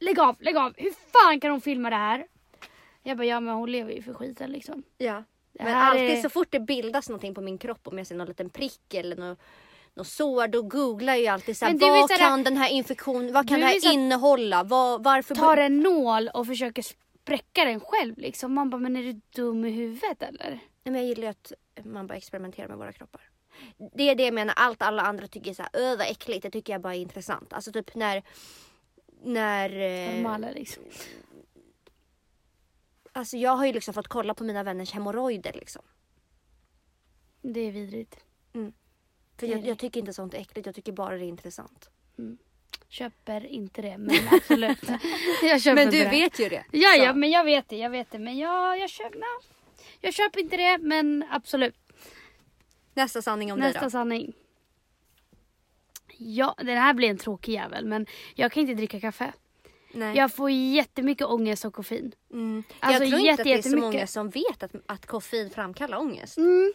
[0.00, 0.74] Lägg av, lägg av.
[0.76, 2.26] Hur fan kan hon filma det här?
[3.02, 4.82] Jag bara, ja men hon lever ju för skiten liksom.
[4.98, 5.24] Ja.
[5.52, 8.26] Men alltid är- så fort det bildas någonting på min kropp, om jag ser någon
[8.26, 9.38] liten prick eller något,
[9.98, 12.44] något sår, då googlar jag ju alltid såhär, Men du är vad så här- kan
[12.44, 14.62] den här infektionen, vad kan Du det är här så här- innehålla?
[14.64, 15.34] Vad, varför?
[15.34, 18.54] Tar en nål och försöker spräcka den själv liksom.
[18.54, 20.50] Man bara, men är du dum i huvudet eller?
[20.50, 20.60] Nej,
[20.92, 21.52] men jag gillar ju att
[21.84, 23.20] man bara experimenterar med våra kroppar.
[23.94, 26.50] Det är det jag menar, allt alla andra tycker är såhär, öh vad äckligt, det
[26.50, 27.52] tycker jag bara är intressant.
[27.52, 28.22] Alltså typ när,
[29.24, 29.70] när...
[29.80, 30.82] eh, Normala liksom.
[33.12, 35.82] Alltså jag har ju liksom fått kolla på mina vänners hemorrojder liksom.
[37.42, 38.16] Det är vidrigt.
[39.38, 39.68] För jag, det.
[39.68, 41.90] jag tycker inte sånt är äckligt, jag tycker bara det är intressant.
[42.88, 44.82] Köper inte det men absolut.
[45.42, 46.10] jag köper Men du det.
[46.10, 46.64] vet ju det.
[46.72, 48.18] Ja, ja, men jag vet det, jag vet det.
[48.18, 49.22] Men jag, jag köper.
[50.00, 51.76] Jag köper inte det, men absolut.
[52.94, 53.90] Nästa sanning om dig Nästa då.
[53.90, 54.32] sanning.
[56.16, 59.32] Ja, den här blir en tråkig jävel, men jag kan inte dricka kaffe.
[59.92, 60.16] Nej.
[60.16, 62.12] Jag får jättemycket ångest och koffein.
[62.32, 62.62] Mm.
[62.80, 65.98] Alltså, jag tror inte att det är så många som vet att, att koffein framkallar
[65.98, 66.38] ångest.
[66.38, 66.72] Mm.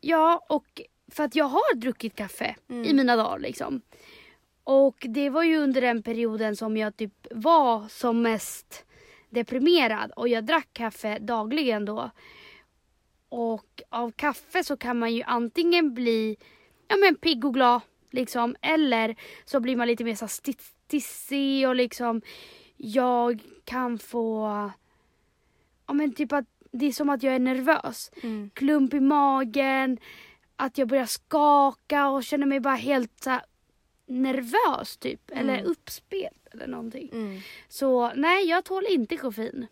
[0.00, 2.84] Ja, och för att jag har druckit kaffe Mm.
[2.84, 3.80] i mina dagar liksom.
[4.64, 8.84] Och det var ju under den perioden som jag typ var som mest
[9.30, 12.10] deprimerad och jag drack kaffe dagligen då.
[13.28, 16.36] Och av kaffe så kan man ju antingen bli
[16.88, 21.74] ja, men pigg och glad liksom eller så blir man lite mer så stissig och
[21.76, 22.22] liksom
[22.76, 24.46] jag kan få
[25.86, 28.50] ja men typ att det är som att jag är nervös Mm.
[28.54, 29.98] klump i magen,
[30.56, 33.42] att jag börjar skaka och känner mig bara helt så här,
[34.06, 35.30] nervös typ.
[35.30, 35.66] Eller Mm.
[35.70, 37.08] uppspelt eller någonting.
[37.12, 37.40] Mm.
[37.68, 39.66] Så nej, jag tål inte koffein.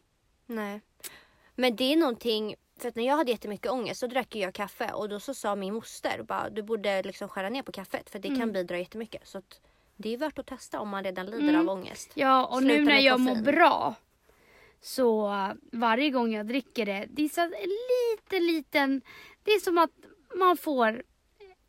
[0.46, 0.80] Nej.
[1.54, 4.92] Men det är någonting, För att när jag hade jättemycket ångest så drack jag kaffe
[4.92, 8.18] och då så sa min moster bara du borde liksom skära ner på kaffet för
[8.18, 8.40] det Mm.
[8.40, 9.28] kan bidra jättemycket.
[9.28, 9.60] Så att
[9.96, 12.10] det är värt att testa om man redan lider av ångest.
[12.14, 13.94] Ja, och Sluta nu när jag mår bra
[14.80, 19.02] så uh, varje gång jag dricker det, det är så en liten, liten,
[19.44, 19.90] det är som att
[20.34, 21.02] man får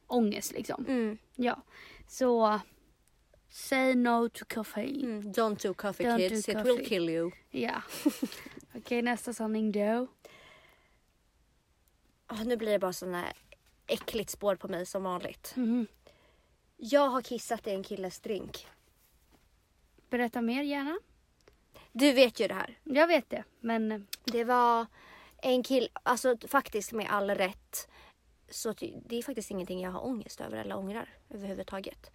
[0.07, 0.85] ångest liksom.
[0.85, 1.17] Mm.
[1.35, 1.61] Ja,
[2.07, 2.59] så
[3.49, 5.03] say no to koffein.
[5.03, 5.31] Mm.
[5.31, 6.71] Don't do coffee Don't kids, do it coffee.
[6.71, 7.31] will kill you.
[7.49, 7.81] Ja.
[8.75, 10.07] Okej, nästa sanning då.
[12.31, 13.33] Åh, nu blir det bara här
[13.87, 15.53] äckligt spår på mig som vanligt.
[15.55, 15.87] Mhm.
[16.77, 18.67] Jag har kissat i en killes drink.
[20.09, 20.99] Berätta mer gärna.
[21.91, 22.79] Du vet ju det här.
[22.83, 24.85] Jag vet det, men uh, Det var
[25.37, 27.87] en kille, alltså faktiskt med all rätt.
[28.53, 28.73] Så
[29.05, 32.11] det är faktiskt ingenting jag har ångest över eller ångrar överhuvudtaget.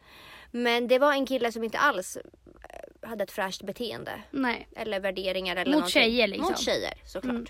[0.50, 4.22] Men det var en kille som inte alls eh, hade ett fräscht beteende.
[4.30, 4.68] nej.
[4.76, 6.02] Eller värderingar eller Mot någonting.
[6.02, 6.50] tjejer, liksom.
[6.50, 7.34] Mot tjejer såklart.
[7.34, 7.46] Mm.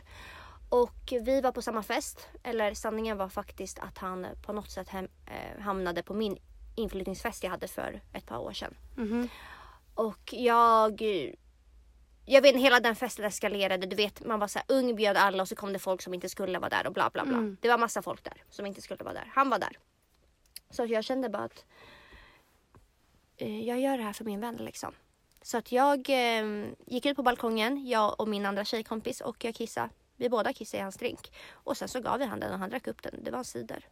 [0.70, 2.28] Och vi var på samma fest.
[2.42, 6.38] Eller sanningen var faktiskt att han på något sätt hem, eh, hamnade på min
[6.76, 8.76] inflyttningsfest jag hade för ett par år sedan.
[8.96, 9.28] Mhm.
[9.94, 11.02] Och jag...
[12.30, 13.86] Jag vet hela den festen eskalerade.
[13.86, 16.14] Du vet man var så här ung, bjöd alla och så kom det folk som
[16.14, 17.36] inte skulle vara där och bla bla bla.
[17.36, 17.56] Mm.
[17.60, 19.30] Det var massa folk där som inte skulle vara där.
[19.34, 19.78] Han var där.
[20.70, 21.64] Så jag kände bara att
[23.36, 24.94] eh, jag gör det här för min vän liksom.
[25.42, 29.54] Så att jag eh, gick ut på balkongen, jag och min andra tjejkompis och jag
[29.54, 29.88] kissade.
[30.16, 31.32] Vi båda kissade i hans drink.
[31.50, 33.24] Och sen så gav vi han den och han drack upp den.
[33.24, 33.84] Det var en cider.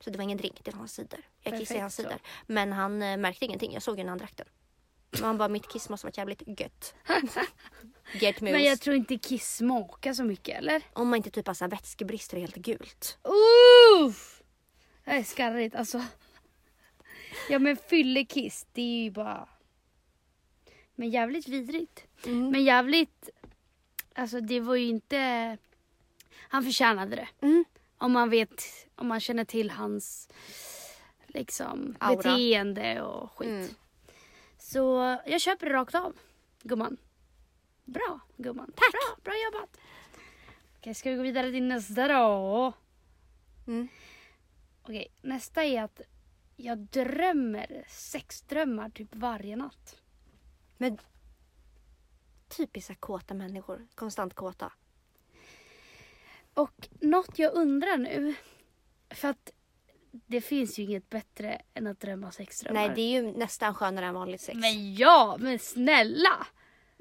[0.00, 1.20] Så det var ingen drink, det var en cider.
[1.40, 2.18] Jag kissade i hans cider.
[2.46, 3.72] Men han eh, märkte ingenting.
[3.72, 4.46] Jag såg ju när han drack den.
[5.10, 6.94] Men han bara, mitt kiss måste varit jävligt gött.
[8.12, 8.66] Get Men moves.
[8.66, 10.82] jag tror inte kiss smakar så mycket, eller?
[10.92, 13.18] Om man inte typ har så här vätskebrist och det är helt gult.
[14.02, 14.42] Uff!
[15.04, 16.04] Det är skarrigt alltså.
[17.50, 19.48] Ja men fyllekiss, det är ju bara...
[20.94, 22.04] Men jävligt vidrigt.
[22.26, 22.50] Mm.
[22.50, 23.28] Men jävligt...
[24.14, 25.56] Alltså det var ju inte...
[26.38, 27.28] Han förtjänade det.
[27.46, 27.64] Mm.
[27.98, 30.28] Om man vet, om man känner till hans
[31.26, 32.16] liksom Aura.
[32.16, 33.48] beteende och skit.
[33.48, 33.68] Mm.
[34.72, 36.18] Så jag köper det rakt av,
[36.62, 36.96] gumman.
[37.84, 38.72] Bra gumman.
[38.76, 38.92] Tack!
[38.92, 39.80] Bra, bra jobbat.
[40.76, 42.72] Okej, ska vi gå vidare till nästa då?
[43.66, 43.88] Mm.
[44.82, 46.00] Okej, nästa är att
[46.56, 50.02] jag drömmer sexdrömmar typ varje natt.
[50.76, 50.98] Men
[52.48, 53.86] typiska kåta människor.
[53.94, 54.72] Konstant kåta.
[56.54, 58.34] Och något jag undrar nu,
[59.10, 59.52] för att
[60.30, 62.80] det finns ju inget bättre än att drömma sexdrömmar.
[62.80, 64.58] Nej det är ju nästan skönare än vanligt sex.
[64.58, 66.46] Men ja, men snälla!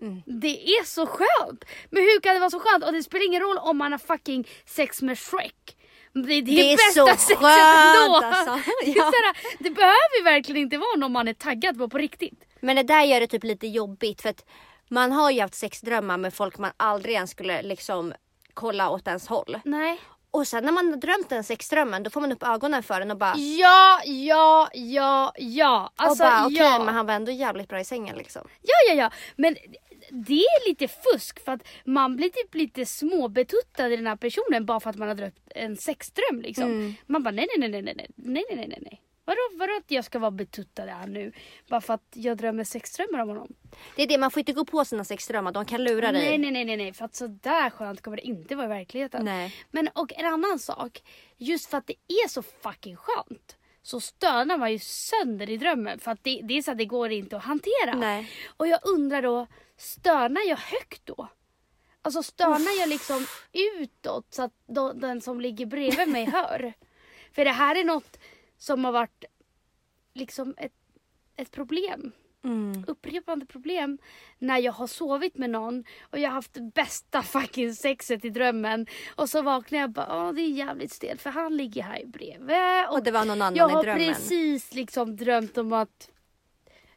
[0.02, 0.22] Mm.
[0.26, 1.66] Det är så skönt!
[1.90, 2.84] Men hur kan det vara så skönt?
[2.86, 5.76] Och det spelar ingen roll om man har fucking sex med Shrek.
[6.14, 8.16] Det, det är, Det är bästa så sexet skönt, ändå.
[8.16, 8.72] alltså.
[8.86, 9.04] Det, Ja.
[9.04, 12.46] såhär, det behöver ju verkligen inte vara någon man är taggad på på riktigt.
[12.60, 14.46] Men det där gör det typ lite jobbigt för att
[14.88, 18.14] man har ju haft sexdrömmar med folk man aldrig ens skulle liksom
[18.54, 19.58] kolla åt ens håll.
[19.66, 20.00] Nej.
[20.32, 23.12] Och sen när man har drömt den sexdrömmen då får man upp ögonen för den
[23.12, 25.92] och bara, Ja, ja, ja, ja.
[25.96, 26.84] Alltså, och bara okej ja.
[26.84, 28.48] men han var ändå jävligt bra i sängen liksom.
[28.62, 29.12] Ja, ja, ja.
[29.36, 29.56] Men
[30.12, 34.66] det är lite fusk för att man blir typ lite småbetuttad i den här personen
[34.66, 36.66] bara för att man har drömt en sexdröm liksom.
[36.66, 36.94] Mm.
[37.06, 39.02] Man bara nej, nej, nej, nej, nej, nej, nej, nej, nej, nej.
[39.30, 41.32] Vadå, vadå att jag ska vara betuttad här nu?
[41.68, 43.54] Bara för att jag drömmer sexdrömmar om honom?
[43.96, 46.22] Det är det, man får inte gå på sina sexdrömmar, de kan lura dig.
[46.22, 49.26] Nej, nej, nej, nej, nej, för att sådär skönt kommer det inte vara i verkligheten.
[49.26, 49.56] Nej.
[49.72, 51.04] Men och en annan sak,
[51.38, 56.00] just för att det är så fucking skönt så stönar man ju sönder i drömmen
[56.00, 57.96] för att det, det är så att det går inte att hantera.
[57.96, 58.32] Nej.
[58.58, 61.28] Och jag undrar då, stönar jag högt då?
[62.02, 66.74] Alltså stönar jag liksom utåt så att då, den som ligger bredvid mig hör?
[67.32, 68.18] För det här är något
[68.60, 69.26] som har varit
[70.14, 70.74] liksom ett,
[71.36, 72.12] ett problem.
[72.44, 72.84] Mm.
[72.88, 73.98] Upprepande problem
[74.38, 78.30] när jag har sovit med någon och jag har haft det bästa fucking sexet i
[78.30, 81.84] drömmen och så vaknar jag och bara åh det är jävligt stelt för han ligger
[81.84, 84.08] här bredvid Och det var någon annan jag i har drömmen.
[84.08, 86.10] precis liksom drömt om att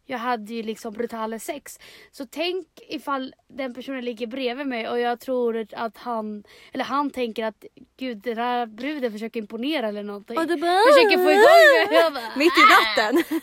[0.07, 1.79] jag hade ju liksom brutala sex.
[2.11, 7.11] Så tänk ifall den personen ligger bredvid mig och jag tror att han, eller han
[7.11, 7.65] tänker att
[7.97, 10.39] gud den här bruden försöker imponera eller någonting.
[10.39, 12.03] Och du bara, försöker få igång mig.
[12.03, 13.41] Jag bara, Mitt i natten.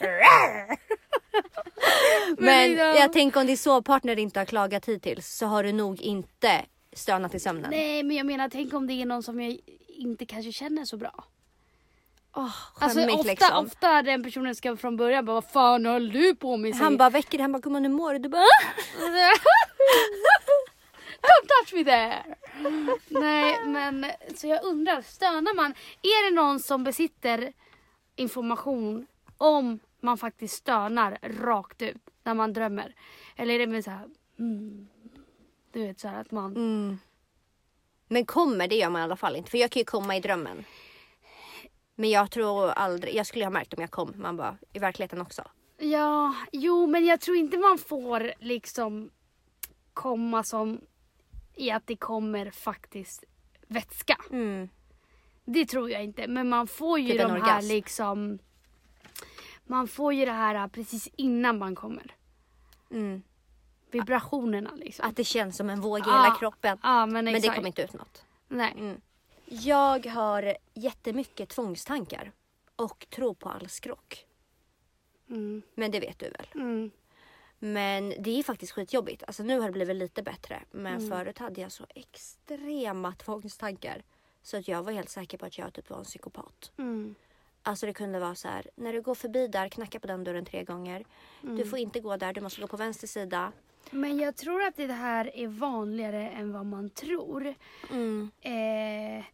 [2.37, 6.65] Men jag tänker om din sovpartner inte har klagat hittills så har du nog inte
[6.93, 7.71] stönat i sömnen.
[7.71, 10.97] Nej men jag menar tänk om det är någon som jag inte kanske känner så
[10.97, 11.23] bra.
[12.39, 13.65] Åh, Alltså ofta, liksom.
[13.65, 16.75] ofta den personen ska från början bara vad fan höll du på med?
[16.75, 18.19] Han bara väcker dig, han bara gumman hur mår du?
[18.19, 18.41] Du bara
[21.21, 22.35] Don't touch me there!
[23.07, 25.73] Nej men så jag undrar, stönar man?
[26.01, 27.53] Är det någon som besitter
[28.15, 32.95] information om man faktiskt stönar rakt ut när man drömmer?
[33.35, 34.07] Eller är det mer så här,
[34.39, 34.87] mm,
[35.73, 36.99] du vet så här att man mm.
[38.07, 39.51] Men kommer det gör man i alla fall inte.
[39.51, 40.65] För jag kan ju komma i drömmen.
[41.99, 44.13] Men jag tror aldrig, jag skulle ha märkt om jag kom.
[44.15, 45.43] Man bara, i verkligheten också.
[45.77, 49.09] Ja, jo men jag tror inte man får liksom
[49.93, 50.81] komma som
[51.55, 53.23] i att det kommer faktiskt
[53.67, 54.17] vätska.
[54.31, 54.69] Mm.
[55.45, 56.27] Det tror jag inte.
[56.27, 58.39] Men man får ju Typ de här liksom
[59.63, 62.15] Man får ju det här precis innan man kommer.
[62.91, 63.21] Mm.
[63.91, 65.09] Vibrationerna liksom.
[65.09, 66.77] Att det känns som en våg i hela kroppen.
[66.83, 68.25] Ja men Men det kommer inte ut något.
[68.47, 68.73] Nej.
[68.77, 69.01] Mm.
[69.51, 72.31] Jag har jättemycket tvångstankar.
[72.75, 74.25] Och tror på all skrock.
[75.29, 75.61] Mm.
[75.75, 76.47] Men det vet du väl?
[76.55, 76.91] Mm.
[77.59, 79.23] Men det är faktiskt skitjobbigt.
[79.27, 80.63] Alltså nu har det blivit lite bättre.
[80.71, 81.09] Men Mm.
[81.09, 84.03] förut hade jag så extrema tvångstankar.
[84.41, 86.71] Så att jag var helt säker på att jag typ var en psykopat.
[86.77, 87.15] Mm.
[87.63, 88.69] Alltså det kunde vara så här.
[88.75, 91.05] När du går förbi där, knacka på den dörren tre gånger.
[91.43, 91.55] Mm.
[91.55, 93.51] Du får inte gå där, du måste gå på vänster sida.
[93.91, 97.55] Men jag tror att det här är vanligare än vad man tror.
[97.91, 98.31] Mm.
[98.41, 99.25] Eh,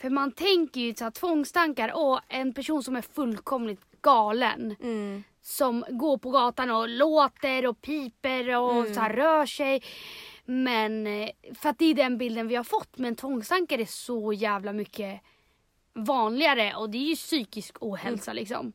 [0.00, 4.76] för man tänker ju så här, tvångstankar, åh en person som är fullkomligt galen.
[4.82, 5.24] Mm.
[5.42, 8.94] Som går på gatan och låter och piper och Mm.
[8.94, 9.82] så här, rör sig.
[10.44, 12.98] Men eh, för att det är den bilden vi har fått.
[12.98, 15.20] Men tvångstankar är så jävla mycket
[15.94, 18.40] vanligare och det är ju psykisk ohälsa Mm.
[18.40, 18.72] liksom.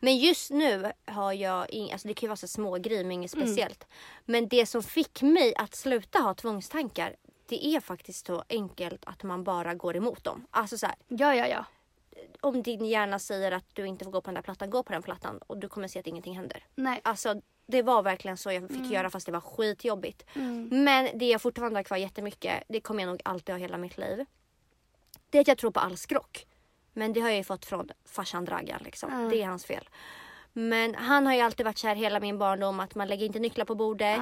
[0.00, 3.12] Men just nu har jag ing- alltså det kan ju vara så små grejer men
[3.12, 3.46] inget Mm.
[3.46, 3.86] speciellt.
[4.24, 7.16] Men det som fick mig att sluta ha tvångstankar
[7.46, 10.46] det är faktiskt så enkelt att man bara går emot dem.
[10.50, 11.64] Alltså så här, Ja, ja, ja.
[12.40, 14.92] om din hjärna säger att du inte får gå på den där plattan, gå på
[14.92, 16.64] den plattan och du kommer se att ingenting händer.
[16.74, 17.00] Nej.
[17.04, 20.24] Alltså det var verkligen så jag fick göra fast det var skitjobbigt.
[20.34, 20.84] Mm.
[20.84, 23.98] Men det jag fortfarande har kvar jättemycket, det kommer jag nog alltid ha hela mitt
[23.98, 24.24] liv.
[25.30, 26.46] Det är att jag tror på all skrock.
[26.92, 29.22] Men det har jag ju fått från farsan Dragan liksom.
[29.22, 29.28] Ja.
[29.30, 29.88] Det är hans fel.
[30.52, 33.64] Men han har ju alltid varit här hela min barndom att man lägger inte nycklar
[33.64, 34.20] på bordet.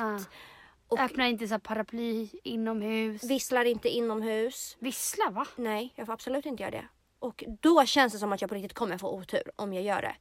[0.90, 3.24] Och- Öppna inte så paraply inomhus.
[3.24, 4.76] Visslar inte inomhus.
[4.80, 5.46] Vissla va?
[5.56, 6.88] Nej, jag får absolut inte göra det.
[7.18, 10.02] Och då känns det som att jag på riktigt kommer få otur om jag gör
[10.02, 10.14] det.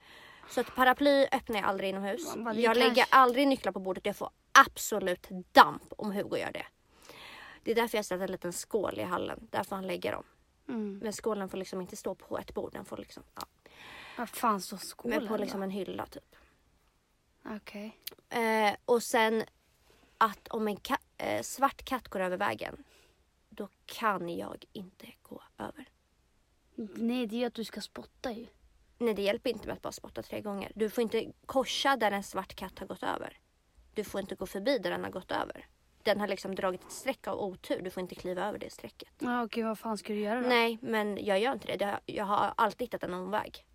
[0.49, 2.33] Så att paraply öppnar jag aldrig inomhus.
[2.33, 4.05] Det Jag kanske- lägger aldrig nycklar på bordet.
[4.05, 6.65] Jag får absolut damp om Hugo gör det.
[7.63, 9.47] Det är därför jag sätter en liten skål i hallen.
[9.51, 10.23] Där får han lägga dem.
[10.67, 10.97] Mm.
[11.03, 12.73] Men skålen får liksom inte stå på ett bord.
[12.73, 13.41] Den får liksom, ja.
[14.17, 15.63] Vad fan står skålen Men på liksom då?
[15.63, 16.35] en hylla typ.
[17.45, 17.97] Okej.
[18.29, 19.43] Eh, och sen
[20.19, 22.83] att om en ka- eh, svart katt går över vägen.
[23.49, 25.89] Då kan jag inte gå över.
[26.95, 28.47] Nej det är ju att du ska spotta ju.
[28.97, 30.71] Nej det hjälper inte med att bara spotta tre gånger.
[30.75, 33.39] Du får inte korsa där en svart katt har gått över.
[33.93, 35.67] Du får inte gå förbi där den har gått över.
[36.03, 37.81] Den har liksom dragit ett streck av otur.
[37.81, 39.09] Du får inte kliva över det strecket.
[39.19, 40.47] Ja okej vad fan ska du göra då?
[40.47, 41.99] Nej men jag gör inte det.
[42.05, 43.65] Jag har alltid hittat en omväg.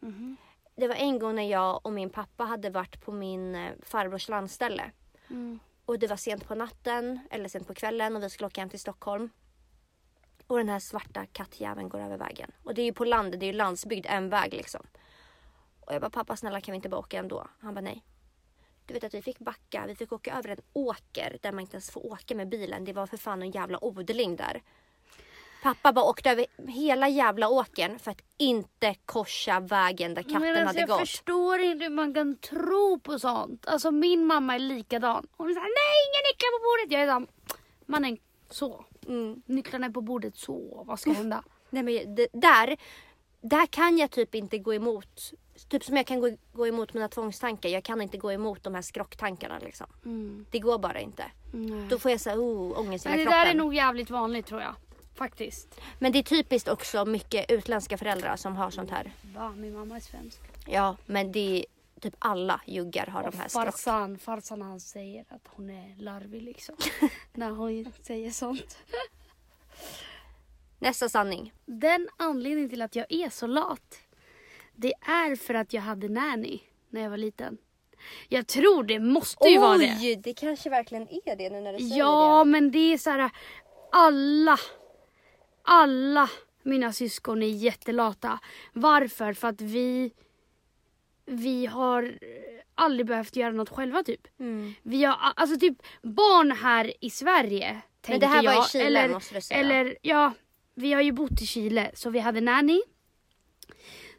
[0.00, 0.36] Mhm.
[0.76, 4.28] Det var en gång när jag och min pappa hade varit på min eh, farbrors
[4.28, 4.90] landställe.
[5.30, 5.58] Mm.
[5.84, 8.70] Och det var sent på natten eller sent på kvällen och vi skulle åka hem
[8.70, 9.30] till Stockholm.
[10.46, 12.50] Och den här svarta kattjäveln går över vägen.
[12.64, 14.86] Och det är ju på landet, det är ju landsbygd, en väg liksom.
[15.80, 17.48] Och jag bara, pappa snälla kan vi inte bara åka ändå?
[17.60, 18.04] Han bara nej.
[18.86, 21.74] Du vet att vi fick backa, vi fick åka över en åker där man inte
[21.74, 22.84] ens får åka med bilen.
[22.84, 24.62] Det var för fan en jävla odling där.
[25.62, 30.50] Pappa bara åkte över hela jävla åkern för att inte korsa vägen där katten Men
[30.50, 30.98] alltså, hade jag gått.
[30.98, 33.66] förstår inte hur man kan tro på sånt.
[33.66, 35.26] Alltså min mamma är likadan.
[35.36, 36.92] Hon är såhär, nej inga nycklar på bordet.
[36.92, 37.26] Jag är såhär,
[37.86, 38.18] mannen
[38.50, 38.84] så.
[39.08, 39.42] Mm.
[39.46, 40.84] Nycklarna är på bordet så.
[40.86, 41.44] Vad ska hända?
[41.70, 42.76] Nej men det, där,
[43.40, 45.32] där kan jag typ inte gå emot.
[45.68, 47.68] Typ som jag kan gå, gå emot mina tvångstankar.
[47.68, 49.86] Jag kan inte gå emot de här skrocktankarna liksom.
[50.04, 50.46] Mm.
[50.50, 51.24] Det går bara inte.
[51.52, 51.86] Nej.
[51.88, 53.58] Då får jag såhär oh, ångest i Men det hela där är kroppen.
[53.58, 54.74] nog jävligt vanligt tror jag.
[55.22, 55.80] Faktiskt.
[55.98, 59.12] Men det är typiskt också mycket utländska föräldrar som har sånt här.
[59.34, 60.40] Va, min mamma är svensk.
[60.66, 61.64] Ja men det är
[62.00, 63.64] typ alla juggar har Och de här skrock.
[63.64, 66.76] farsan, farsan han säger att hon är larvig liksom.
[67.32, 68.78] när hon säger sånt.
[70.78, 71.52] Nästa sanning.
[71.64, 74.00] Den anledningen till att jag är så lat.
[74.74, 77.58] Det är för att jag hade nanny när jag var liten.
[78.28, 79.96] Jag tror det måste ju vara det.
[80.00, 83.10] Oj, det kanske verkligen är det nu när du säger Ja, men det är så
[83.10, 83.30] här.
[83.92, 84.58] Alla,
[85.62, 86.30] alla
[86.62, 88.38] mina syskon är jättelata.
[88.72, 89.32] Varför?
[89.32, 90.12] För att vi,
[91.26, 92.18] vi har
[92.74, 94.40] aldrig behövt göra något själva typ.
[94.40, 94.74] Mm.
[94.82, 97.80] Vi har alltså typ barn här i Sverige.
[98.08, 99.60] Men det här var jag, i Chile eller, måste du säga.
[99.60, 100.32] eller ja,
[100.74, 102.82] vi har ju bott i Chile så vi hade nanny.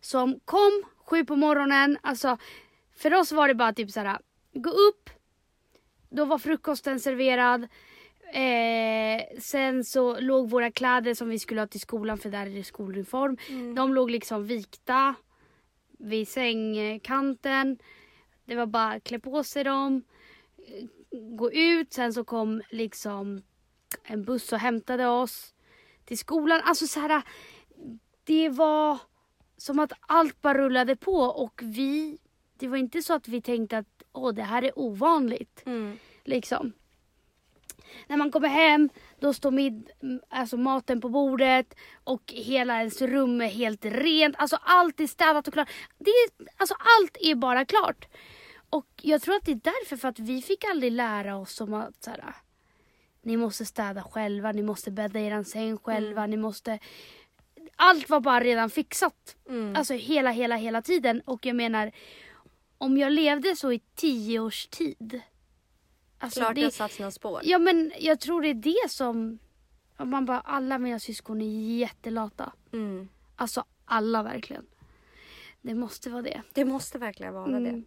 [0.02, 1.98] Som kom sju på morgonen.
[2.02, 2.38] Alltså
[2.98, 4.20] för oss var det bara typ så här.
[4.54, 5.10] Gå upp.
[6.10, 7.68] Då var frukosten serverad.
[8.34, 12.56] Eh, sen så låg våra kläder som vi skulle ha till skolan för där är
[12.56, 13.38] det skoluniform.
[13.50, 13.76] Mm.
[13.76, 15.16] De låg liksom vikta
[16.00, 17.78] vid sängkanten.
[18.46, 20.04] Det var bara att klä på sig dem,
[21.38, 21.94] gå ut.
[21.94, 23.42] Sen så kom liksom
[24.04, 25.54] en buss och hämtade oss
[26.06, 26.62] till skolan.
[26.64, 27.22] Alltså så här,
[28.24, 28.98] det var
[29.58, 32.18] som att allt bara rullade på och vi,
[32.58, 35.64] det var inte så att vi tänkte att åh det här är ovanligt.
[35.66, 35.98] Mm.
[36.24, 36.74] Liksom.
[38.08, 38.90] När man kommer hem,
[39.20, 39.90] då står mid,
[40.30, 44.36] alltså maten på bordet och hela ens rum är helt rent.
[44.38, 45.70] Alltså allt är städat och klart.
[45.98, 48.08] Det är, alltså allt är bara klart.
[48.70, 51.74] Och jag tror att det är därför, för att vi fick aldrig lära oss om
[51.74, 52.36] att så här,
[53.22, 56.80] ni måste städa själva, ni måste bädda er säng själva, ni måste...
[57.76, 59.36] Allt var bara redan fixat.
[59.50, 59.76] Mm.
[59.76, 61.22] Alltså hela, hela, hela tiden.
[61.26, 61.92] Och jag menar,
[62.78, 65.22] om jag levde så i tio års tid.
[66.24, 67.42] Alltså Klart det har det, satt sina spår.
[67.44, 69.40] ja men jag tror det är det som...
[69.98, 72.54] om Man bara, alla mina syskon är jättelata.
[72.74, 73.10] Mm.
[73.36, 74.66] Alltså alla verkligen.
[75.62, 76.42] Det måste vara det.
[76.54, 77.70] Det måste verkligen vara det.
[77.70, 77.86] Mm.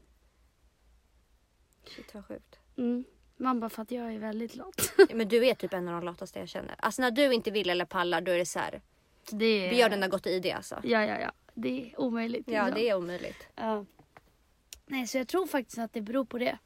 [1.85, 2.59] Shit vad sjukt.
[2.77, 3.05] Mm.
[3.37, 4.93] Man bara, för att jag är väldigt lat.
[5.15, 6.75] Men du är typ en av de lataste jag känner.
[6.79, 8.83] Alltså när du inte vill eller pallar då är det så här.
[9.31, 9.71] Det är...
[9.71, 10.81] Björnen har gått i det alltså.
[10.85, 11.33] Ja, ja, ja.
[11.55, 12.49] Det är omöjligt.
[12.49, 12.83] Ja liksom.
[12.83, 13.49] det är omöjligt.
[13.55, 13.85] Ja.
[14.87, 16.59] Nej, så jag tror faktiskt att det beror på det.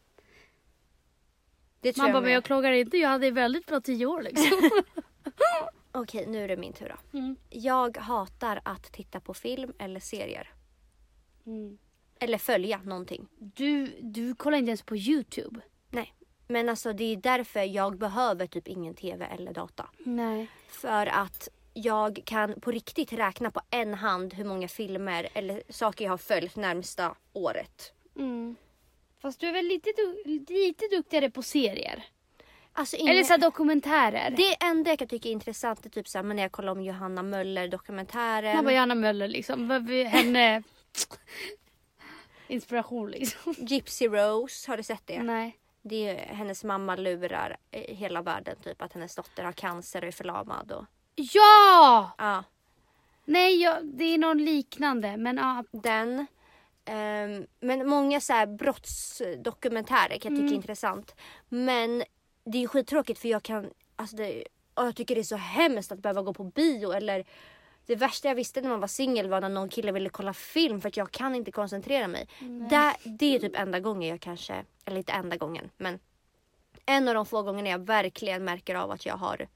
[1.81, 2.97] Det tror Man bara, jag men jag klagar inte.
[2.97, 4.71] Jag hade väldigt bra tio år liksom.
[5.93, 7.19] Okej nu är det min tur då.
[7.19, 7.37] Mm.
[7.49, 10.53] Jag hatar att titta på film eller serier.
[11.47, 11.79] Mm.
[12.21, 13.29] Eller följa någonting.
[13.39, 15.61] Du, du kollar inte ens på Youtube.
[15.91, 16.15] Nej.
[16.47, 19.89] Men alltså det är därför jag behöver typ ingen tv eller data.
[19.99, 20.51] Nej.
[20.69, 26.05] För att jag kan på riktigt räkna på en hand hur många filmer eller saker
[26.05, 27.93] jag har följt närmsta året.
[28.17, 28.57] Mm.
[29.23, 29.91] Fast du är väl lite,
[30.55, 32.05] lite duktigare på serier?
[32.73, 34.31] Alltså inga- Eller så här dokumentärer?
[34.31, 36.83] Det enda jag kan tycka är intressant är typ såhär, men när jag kollar om
[36.83, 38.57] Johanna Möller dokumentären.
[38.57, 39.71] Man bara, Johanna Möller liksom.
[40.11, 40.63] Henne...
[42.49, 43.55] Inspiration liksom.
[43.59, 45.23] Gypsy Rose, har du sett det?
[45.23, 45.57] Nej.
[45.83, 50.09] Det är hennes mamma lurar eh, hela världen typ att hennes dotter har cancer och
[50.09, 50.73] är förlamad.
[50.73, 52.11] Och, Ja!
[52.19, 52.45] ja,
[53.25, 55.17] Nej, jag, det är någon liknande.
[55.17, 55.65] Men ja.
[55.73, 56.27] den.
[56.85, 61.15] Ehm, men många så här brottsdokumentärer kan jag tycka är intressant.
[61.49, 62.05] Men
[62.45, 65.99] det är skittråkigt för jag kan, alltså det, jag tycker det är så hemskt att
[65.99, 67.25] behöva gå på bio eller
[67.87, 70.81] det värsta jag visste när man var singel var när någon kille ville kolla film
[70.81, 72.29] för att jag kan inte koncentrera mig.
[72.71, 75.99] Där, det är typ enda gången jag kanske, eller inte enda gången men
[76.87, 79.49] en av de få gångerna jag verkligen märker av att jag har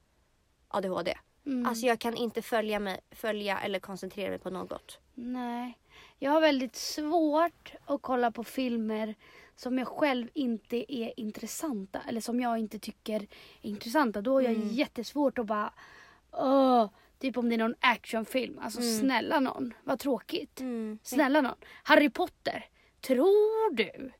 [0.67, 1.17] ADHD.
[1.45, 1.65] Mm.
[1.65, 4.99] Alltså jag kan inte följa, mig, följa eller koncentrera mig på något.
[5.15, 5.77] Nej.
[6.19, 9.15] Jag har väldigt svårt att kolla på filmer
[9.55, 12.01] som jag själv inte är intressanta.
[12.07, 13.27] Eller som jag inte tycker är
[13.61, 14.21] intressanta.
[14.21, 14.67] Då har jag Mm.
[14.67, 15.73] jättesvårt att bara...
[16.31, 16.89] Åh,
[17.19, 18.59] typ om det är någon actionfilm.
[18.61, 19.73] Alltså snälla någon.
[19.83, 20.59] Vad tråkigt.
[20.59, 20.99] Mm.
[21.03, 21.55] Snälla någon.
[21.83, 22.65] Harry Potter.
[23.01, 24.11] Tror du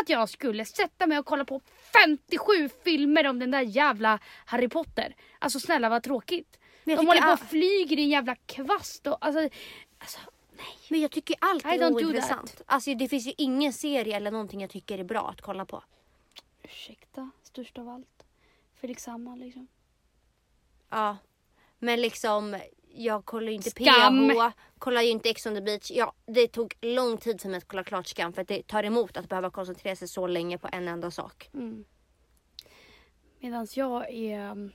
[0.00, 1.60] att jag skulle sätta mig och kolla på
[1.92, 5.14] 57 filmer om den där jävla Harry Potter?
[5.38, 6.58] Alltså snälla vad tråkigt.
[6.84, 9.48] De håller på och flyger i en jävla kvast och alltså,
[10.02, 10.18] alltså
[10.56, 10.66] nej.
[10.90, 12.62] Men jag tycker allt I är don't do ointressant.
[12.66, 15.82] Alltså det finns ju ingen serie eller någonting jag tycker är bra att kolla på.
[16.62, 18.24] Ursäkta, störst av allt.
[18.74, 19.68] Felix Sandman liksom.
[20.88, 21.16] Ja.
[21.78, 22.60] Men liksom,
[22.94, 24.30] jag kollar ju inte Skam.
[24.30, 25.90] PH, kollar ju inte Ex on the beach.
[25.90, 28.84] Ja, det tog lång tid för mig att kolla klart Skam för att det tar
[28.84, 31.50] emot att behöva koncentrera sig så länge på en enda sak.
[31.54, 31.84] Mm.
[33.38, 34.50] Medan jag är...
[34.50, 34.72] um,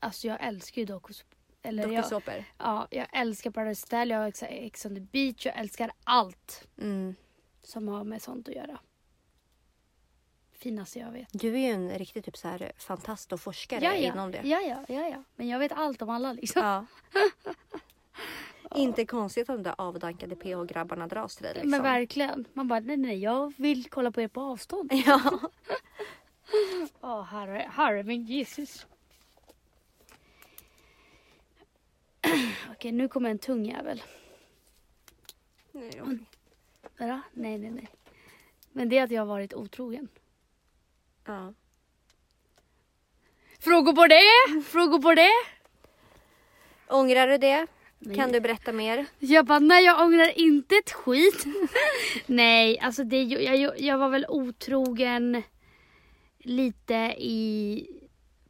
[0.00, 1.24] Alltså jag älskar ju dokus...
[1.64, 2.44] Eller Dokusåpor.
[2.58, 7.14] ja, jag älskar Paradise Hotel, jag älskar Ex on the beach, jag älskar allt Mm.
[7.62, 8.78] som har med sånt att göra.
[10.52, 11.28] Finaste jag vet.
[11.32, 14.40] Du är ju en riktig typ så här fantast och forskare Ja, ja, inom det.
[14.44, 15.22] ja, ja, ja, ja.
[15.36, 16.62] Men jag vet allt om alla liksom.
[16.62, 16.86] Ja.
[18.74, 21.54] Inte konstigt att de där avdankade PH-grabbarna dras till dig.
[21.54, 21.70] Liksom.
[21.70, 22.44] Men verkligen.
[22.52, 24.92] Man bara, nej, nej, jag vill kolla på er på avstånd.
[25.06, 25.20] Ja.
[27.00, 28.86] Åh, herre, herre min Jesus.
[32.74, 34.02] Okej, nu kommer en tung jävel.
[35.72, 36.18] Vadå?
[37.32, 37.88] Nej, nej, nej.
[38.72, 40.08] Men det är att jag har varit otrogen.
[41.26, 41.54] ja.
[43.58, 44.62] Frågor på det?
[44.64, 45.30] Frågor på det?
[46.88, 47.66] Ångrar du det?
[47.98, 48.16] Nej.
[48.16, 49.06] Kan du berätta mer?
[49.18, 51.44] Jag bara, nej jag ångrar inte ett skit.
[52.26, 55.42] nej, alltså det, jag, jag var väl otrogen
[56.38, 57.86] lite i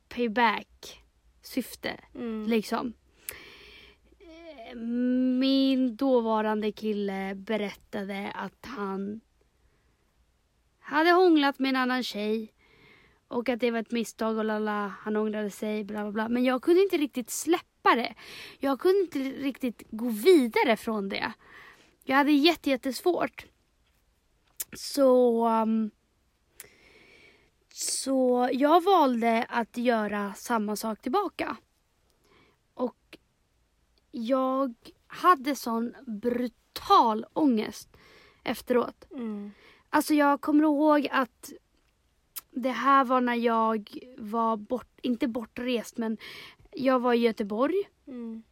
[0.09, 1.03] payback
[1.43, 2.01] syfte.
[2.15, 2.47] Mm.
[2.49, 2.93] Liksom.
[5.39, 9.21] Min dåvarande kille berättade att han
[10.79, 12.53] hade hånglat med en annan tjej.
[13.29, 16.29] Och att det var ett misstag och lala, han ångrade sig, bla bla bla.
[16.29, 18.15] Men jag kunde inte riktigt släppa det.
[18.59, 21.33] Jag kunde inte riktigt gå vidare från det.
[22.05, 23.47] Jag hade jätte, jättesvårt.
[24.73, 25.49] Så...
[25.49, 25.91] Um,
[27.77, 31.57] så jag valde att göra samma sak tillbaka.
[34.17, 34.75] Jag
[35.07, 37.97] hade sån brutal ångest
[38.43, 39.05] efteråt.
[39.13, 39.51] Mm.
[39.91, 41.53] Alltså jag kommer ihåg att
[42.51, 46.17] det här var när jag var bort, inte bortrest men
[46.73, 47.83] jag var i Göteborg.
[48.07, 48.43] Mm.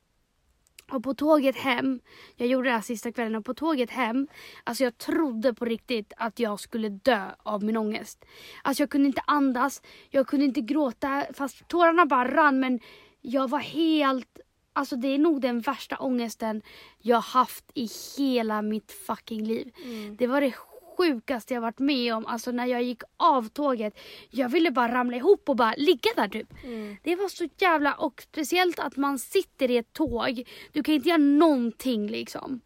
[0.90, 2.00] Och på tåget hem,
[2.36, 4.28] jag gjorde det här sista kvällen, och på tåget hem,
[4.64, 8.24] alltså jag trodde på riktigt att jag skulle dö av min ångest.
[8.62, 12.80] Alltså jag kunde inte andas, jag kunde inte gråta, fast tårarna bara rann men
[13.20, 14.40] jag var helt,
[14.72, 16.62] alltså det är nog den värsta ångesten
[16.98, 19.72] jag haft i hela mitt fucking liv.
[19.84, 20.16] Mm.
[20.16, 20.54] Det var det
[20.96, 23.98] sjukaste jag varit med om, alltså när jag gick av tåget,
[24.30, 26.48] jag ville bara ramla ihop och bara ligga där typ.
[26.64, 26.96] Mm.
[27.02, 30.48] Det var så jävla, och speciellt att man sitter i ett tåg.
[30.72, 32.60] Du kan inte göra någonting liksom.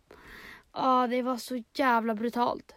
[0.73, 2.75] Ja, det var så jävla brutalt.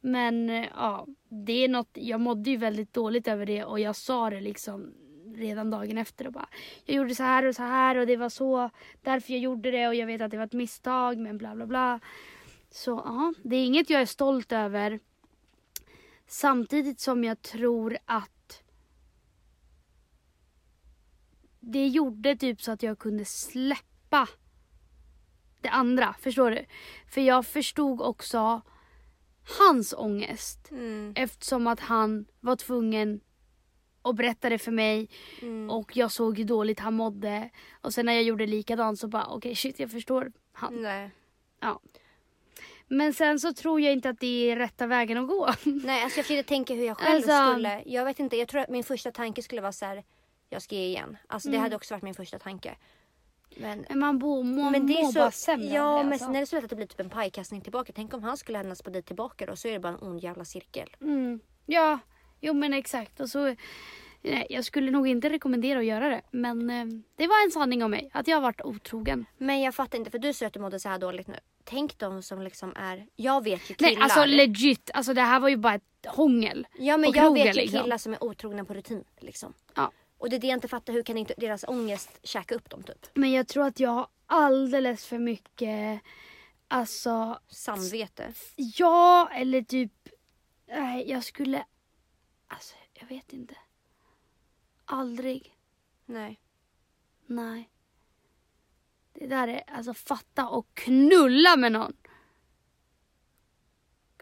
[0.00, 1.06] Men eh, ja,
[1.46, 4.94] det är något, jag mådde ju väldigt dåligt över det och jag sa det liksom
[5.38, 6.48] redan dagen efter och bara
[6.84, 8.70] jag gjorde så här och så här och det var så
[9.02, 11.66] därför jag gjorde det och jag vet att det var ett misstag men bla bla
[11.66, 12.00] bla.
[12.70, 15.00] Så ja, det är inget jag är stolt över.
[16.26, 18.62] Samtidigt som jag tror att
[21.60, 24.28] det gjorde typ så att jag kunde släppa
[25.60, 26.14] det andra.
[26.20, 26.64] Förstår du?
[27.10, 28.62] För jag förstod också
[29.58, 30.70] hans ångest.
[30.70, 31.12] Mm.
[31.16, 33.20] Eftersom att han var tvungen
[34.08, 35.08] att berätta det för mig
[35.42, 35.70] Mm.
[35.70, 37.50] och jag såg hur dåligt han mådde.
[37.80, 40.82] Och sen när jag gjorde likadant så bara okej shit jag förstår han.
[40.82, 41.10] Nej.
[41.60, 41.80] Ja.
[42.88, 45.48] Men sen så tror jag inte att det är rätta vägen att gå.
[45.64, 47.82] Nej, alltså jag försökte tänka hur jag själv Alltså- skulle.
[47.86, 50.04] Jag vet inte, jag tror att min första tanke skulle vara så här.
[50.50, 51.16] Jag ska ge igen.
[51.26, 51.62] Alltså det Mm.
[51.62, 52.76] hade också varit min första tanke.
[53.56, 55.18] Men, Men man bo, må, men det är mår så.
[55.18, 56.26] bara sämre ja, det, men alltså.
[56.26, 57.92] sen är det så lätt att det blir typ en pajkastning tillbaka.
[57.96, 59.56] Tänk om han skulle hämnas på dig tillbaka då.
[59.56, 60.96] Så är det bara en ond jävla cirkel.
[61.00, 61.40] Mm.
[61.66, 61.98] Ja,
[62.40, 63.20] jo men exakt.
[63.20, 63.54] Och så,
[64.22, 66.22] nej, jag skulle nog inte rekommendera att göra det.
[66.30, 66.84] Men eh,
[67.16, 68.10] det var en sanning om mig.
[68.12, 69.26] Att jag har varit otrogen.
[69.38, 71.36] Men jag fattar inte, för du säger att du mådde så här dåligt nu.
[71.64, 73.90] Tänk de som liksom är, jag vet ju killar.
[73.90, 74.90] Nej alltså legit.
[74.94, 76.66] Alltså det här var ju bara ett hångel.
[76.78, 77.82] ja men jag krogen, vet ju liksom.
[77.82, 79.04] killar som är otrogna på rutin.
[79.20, 79.54] Liksom.
[79.74, 79.92] Ja.
[80.18, 82.82] Och det är det jag inte fattar, hur kan inte deras ångest käka upp dem
[82.82, 83.06] typ?
[83.14, 86.00] Men jag tror att jag har alldeles för mycket,
[86.68, 88.32] alltså Samvete.
[88.56, 89.92] ja eller typ,
[90.68, 91.64] nej jag skulle,
[92.48, 93.56] alltså jag vet inte.
[94.84, 95.56] Aldrig,
[96.06, 96.40] Nej.
[97.26, 97.70] nej.
[99.12, 101.96] Det där är, alltså fatta och knulla med någon.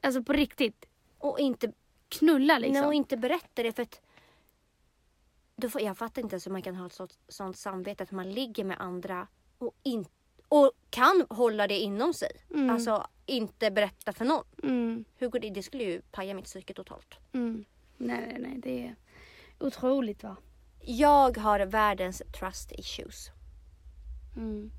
[0.03, 0.85] Alltså på riktigt,
[1.19, 1.73] Och inte
[2.09, 2.73] knulla liksom.
[2.81, 4.01] Nej, och inte berätta det för att
[5.57, 8.11] då får, jag fattar inte ens hur man kan ha ett sånt, sånt samvete att
[8.11, 9.27] man ligger med andra
[9.59, 10.07] och, in,
[10.49, 12.31] och kan hålla det inom sig.
[12.51, 12.71] Mm.
[12.71, 14.45] Alltså inte berätta för någon.
[14.63, 15.51] Mm, Hur går det?
[15.51, 17.15] Det skulle ju paja mitt psyke totalt.
[17.33, 17.65] mm.
[17.97, 18.97] Nej, nej, nej, det är
[19.59, 20.37] otroligt va.
[20.81, 23.31] Jag har världens trust issues.
[24.37, 24.71] Mm.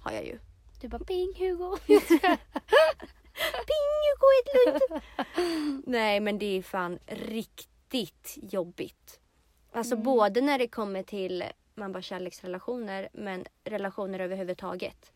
[0.00, 0.38] Har jag ju.
[0.80, 1.76] Du bara ping Hugo.
[3.66, 5.02] Ping Hugo Edlund!
[5.86, 9.20] Nej men det är fan riktigt jobbigt.
[9.72, 11.44] Alltså både när det kommer till
[11.74, 15.12] man bara kärleksrelationer men relationer överhuvudtaget.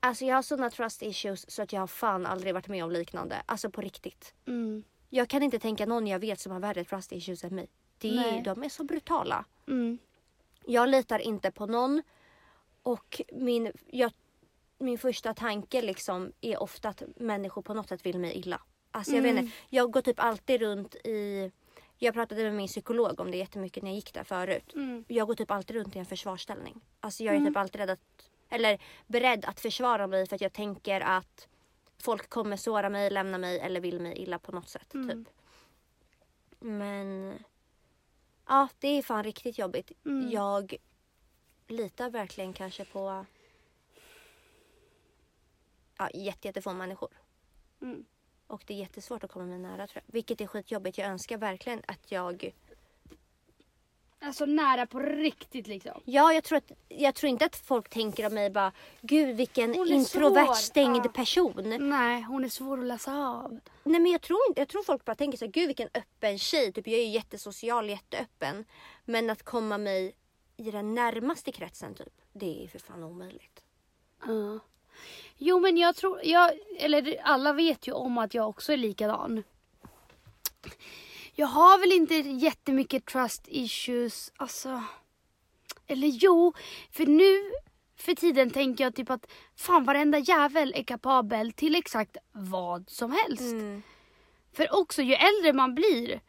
[0.00, 2.90] Alltså jag har sådana trust issues så att jag har fan aldrig varit med om
[2.90, 3.42] liknande.
[3.46, 4.34] Alltså på riktigt.
[4.46, 4.84] Mm.
[5.08, 7.68] Jag kan inte tänka någon jag vet som har värre trust issues än mig.
[7.98, 8.42] Det är, Nej.
[8.42, 9.44] de är så brutala.
[9.68, 9.98] Mm.
[10.66, 12.02] Jag litar inte på någon.
[12.82, 14.12] Och min, jag,
[14.78, 18.62] min första tanke liksom är ofta att människor på något sätt vill mig illa.
[18.90, 19.34] Alltså jag Mm.
[19.34, 21.52] vet inte, jag går typ alltid runt i...
[22.00, 24.72] Jag pratade med min psykolog om det jättemycket när jag gick där förut.
[24.74, 25.04] Mm.
[25.08, 26.80] Jag går typ alltid runt i en försvarsställning.
[27.00, 27.50] Alltså jag är Mm.
[27.52, 28.00] typ alltid rädd att,
[28.50, 31.48] eller beredd att försvara mig för att jag tänker att
[31.98, 34.94] folk kommer såra mig, lämna mig eller vill mig illa på något sätt.
[34.94, 35.08] Mm.
[35.24, 35.34] Typ.
[36.58, 37.38] Men
[38.46, 39.92] ja, det är fan riktigt jobbigt.
[40.04, 40.30] Mm.
[40.30, 40.74] Jag
[41.66, 43.26] litar verkligen kanske på
[45.98, 47.10] ja, jätte, jättefå människor.
[47.80, 48.04] Mm.
[48.46, 50.12] Och det är jättesvårt att komma mig nära tror jag.
[50.12, 50.98] Vilket är skitjobbigt.
[50.98, 52.52] Jag önskar verkligen att jag...
[54.20, 56.00] Alltså nära på riktigt liksom.
[56.04, 59.74] Ja, jag tror, att, jag tror inte att folk tänker om mig bara Gud vilken
[59.74, 60.54] introvert svår.
[60.54, 61.10] stängd Ja.
[61.10, 61.76] person.
[61.90, 63.60] Nej, hon är svår att läsa av.
[63.84, 66.38] Nej men jag tror inte, jag tror folk bara tänker så här, Gud vilken öppen
[66.38, 66.72] tjej.
[66.72, 68.64] Typ jag är ju jättesocial, jätteöppen.
[69.04, 70.14] Men att komma mig
[70.56, 72.20] i den närmaste kretsen typ.
[72.32, 73.62] Det är för fan omöjligt.
[74.26, 74.58] Ja.
[75.36, 79.42] Jo men jag tror, jag, eller alla vet ju om att jag också är likadan.
[81.38, 84.82] Jag har väl inte jättemycket trust issues, alltså.
[85.86, 86.52] Eller jo,
[86.90, 87.52] för nu
[87.96, 89.26] för tiden tänker jag typ att
[89.56, 93.52] fan varenda jävel är kapabel till exakt vad som helst.
[93.52, 93.82] Mm.
[94.52, 96.20] För också ju äldre man blir,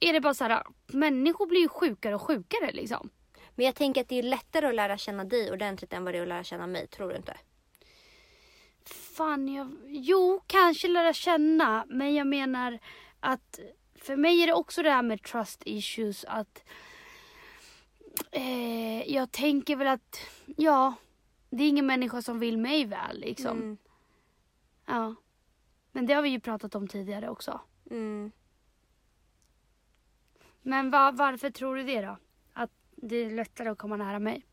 [0.00, 3.10] är det bara så här, människor blir ju sjukare och sjukare liksom.
[3.54, 6.18] Men jag tänker att det är lättare att lära känna dig ordentligt än vad det
[6.18, 6.86] är att lära känna mig.
[6.86, 7.36] Tror du inte?
[9.16, 9.76] Fan, jag...
[9.86, 11.84] Jo, kanske lära känna.
[11.88, 12.78] Men jag menar
[13.20, 13.58] att
[14.04, 16.24] för mig är det också det här med trust issues.
[16.24, 16.64] Att
[18.30, 20.18] eh, jag tänker väl att,
[20.56, 20.94] ja,
[21.50, 23.58] det är ingen människa som vill mig väl liksom.
[23.58, 23.76] Mm.
[24.86, 25.14] Ja.
[25.92, 27.60] Men det har vi ju pratat om tidigare också.
[27.90, 28.32] Mm.
[30.62, 32.16] Men va, varför tror du det då?
[32.52, 34.46] Att det är lättare att komma nära mig?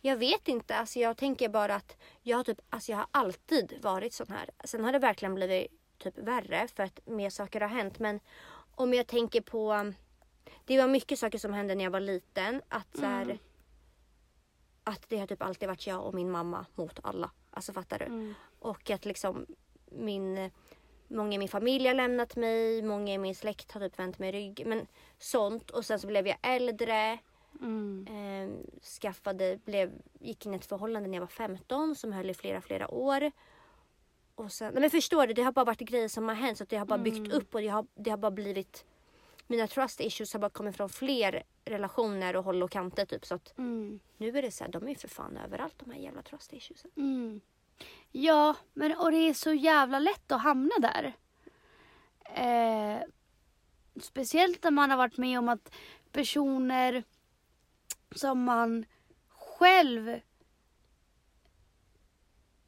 [0.00, 0.76] Jag vet inte.
[0.76, 4.50] Alltså jag tänker bara att jag typ, alltså jag har alltid varit sån här.
[4.64, 5.66] Sen har det verkligen blivit
[5.98, 7.98] typ värre för att mer saker har hänt.
[7.98, 8.20] Men
[8.80, 9.92] om jag tänker på...
[10.64, 12.62] Det var mycket saker som hände när jag var liten.
[12.68, 13.38] Att så här, Mm.
[14.84, 17.30] Att det har typ alltid varit jag och min mamma mot alla.
[17.50, 18.04] Alltså fattar du?
[18.04, 18.34] Mm.
[18.58, 19.46] Och att liksom
[19.90, 20.50] min...
[21.08, 22.82] Många i min familj har lämnat mig.
[22.82, 24.62] Många i min släkt har typ vänt mig rygg.
[24.66, 24.86] Men
[25.18, 25.70] sånt.
[25.70, 27.18] Och sen så blev jag äldre.
[27.60, 28.06] Mm.
[28.08, 32.34] Eh, skaffade, blev, gick in i ett förhållande när jag var 15 som höll i
[32.34, 33.30] flera, flera år.
[34.40, 36.64] Och sen, nej men förstår du, det har bara varit grejer som har hänt så
[36.64, 37.32] att det har bara byggt Mm.
[37.32, 38.84] upp och det har, det har bara blivit
[39.46, 43.34] mina trust issues har bara kommit från fler relationer och håll och kanter typ så
[43.34, 44.00] att Mm.
[44.16, 46.52] nu är det så här, de är ju för fan överallt de här jävla trust
[46.52, 46.86] issues.
[46.96, 47.40] Mm.
[48.12, 51.12] Ja, men och det är så jävla lätt att hamna där.
[52.34, 52.98] Eh,
[54.00, 55.72] speciellt när man har varit med om att
[56.12, 57.04] personer
[58.14, 58.84] som man
[59.28, 60.20] själv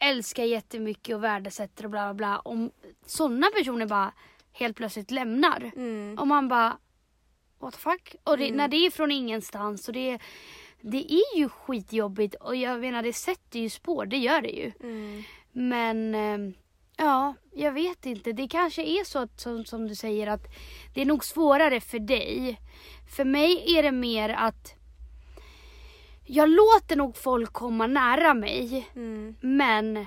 [0.03, 2.39] älskar jättemycket och värdesätter och bla bla bla.
[2.39, 2.71] Om
[3.07, 4.13] sådana personer bara
[4.53, 5.71] helt plötsligt lämnar.
[5.77, 6.19] Mm.
[6.19, 6.77] Och man bara
[7.59, 8.15] what the fuck?
[8.25, 8.57] Och det, Mm.
[8.57, 10.19] när det är från ingenstans och det,
[10.81, 14.73] det är ju skitjobbigt och jag menar det sätter ju spår, det gör det ju.
[14.81, 15.23] Mm.
[15.53, 16.55] Men eh,
[16.97, 18.33] ja, jag vet inte.
[18.33, 20.43] Det kanske är så att, som, som du säger att
[20.95, 22.61] det är nog svårare för dig.
[23.17, 24.75] För mig är det mer att
[26.25, 28.89] jag låter nog folk komma nära mig.
[28.95, 29.37] Mm.
[29.41, 30.07] Men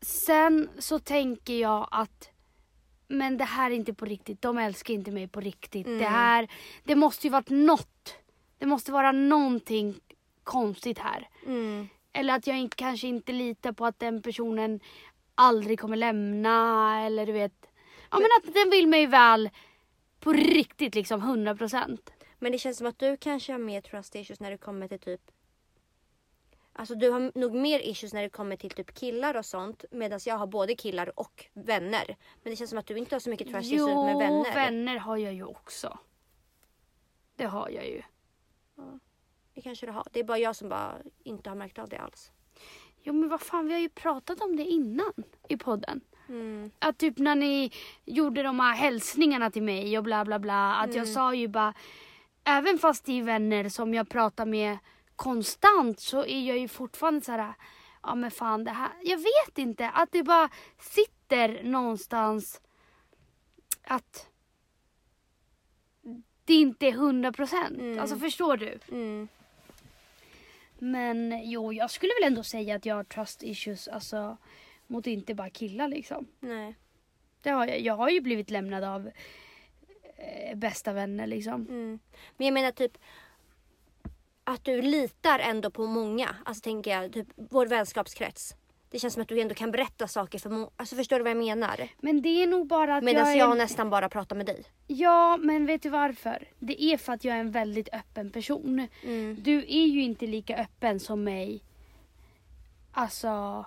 [0.00, 2.30] sen så tänker jag att
[3.08, 4.42] men det här är inte på riktigt.
[4.42, 5.86] De älskar inte mig på riktigt.
[5.86, 5.98] Mm.
[5.98, 6.48] Det här,
[6.84, 8.14] det måste ju varit något.
[8.58, 9.94] Det måste vara någonting
[10.44, 11.28] konstigt här.
[11.46, 11.88] Mm.
[12.12, 14.80] Eller att jag inte, kanske inte litar på att den personen
[15.34, 17.66] aldrig kommer lämna eller du vet.
[18.10, 19.50] Ja men att den vill mig väl
[20.20, 22.10] på riktigt liksom 100 procent.
[22.44, 24.98] Men det känns som att du kanske har mer trust issues när det kommer till
[24.98, 25.20] typ
[26.72, 30.20] Alltså du har nog mer issues när det kommer till typ killar och sånt medan
[30.26, 32.16] jag har både killar och vänner.
[32.42, 34.54] Men det känns som att du inte har så mycket trust issues Jo, med vänner.
[34.54, 35.98] vänner har jag ju också.
[37.36, 38.02] Det har jag ju.
[39.54, 40.06] Det kanske du har.
[40.12, 42.30] Det är bara jag som bara inte har märkt av det alls.
[43.02, 45.12] Jo men vad fan, vi har ju pratat om det innan
[45.48, 46.00] i podden.
[46.28, 46.70] Mm.
[46.78, 47.72] Att typ när ni
[48.04, 50.74] gjorde de här hälsningarna till mig och bla bla bla.
[50.74, 51.74] Att jag sa ju bara,
[52.44, 54.78] även fast det är vänner som jag pratar med
[55.16, 57.54] konstant så är jag ju fortfarande så här,
[58.02, 59.88] ja men fan det här, jag vet inte.
[59.88, 62.60] Att det bara sitter någonstans
[63.84, 64.28] att
[66.44, 67.78] det inte är hundra procent.
[67.78, 67.98] Mm.
[67.98, 68.78] Alltså förstår du?
[68.88, 69.28] Mm.
[70.78, 74.36] Men jo, jag skulle väl ändå säga att jag har trust issues, alltså
[74.86, 76.26] mot inte bara killar liksom.
[76.40, 76.74] Nej.
[77.42, 77.80] Det har jag.
[77.80, 79.10] Jag har ju blivit lämnad av
[80.54, 81.66] bästa vänner liksom.
[81.68, 81.98] Mm.
[82.36, 82.98] Men jag menar typ
[84.44, 86.36] att du litar ändå på många.
[86.44, 88.54] Alltså tänker jag, typ vår vänskapskrets.
[88.90, 90.70] Det känns som att du ändå kan berätta saker för många.
[90.76, 91.88] Alltså förstår du vad jag menar?
[92.00, 93.58] Men det är nog bara att Medan jag jag, är...
[93.58, 94.64] nästan bara pratar med dig.
[94.86, 96.48] Ja, men vet du varför?
[96.58, 98.88] Det är för att jag är en väldigt öppen person.
[99.02, 99.36] Mm.
[99.42, 101.62] Du är ju inte lika öppen som mig.
[102.92, 103.66] Alltså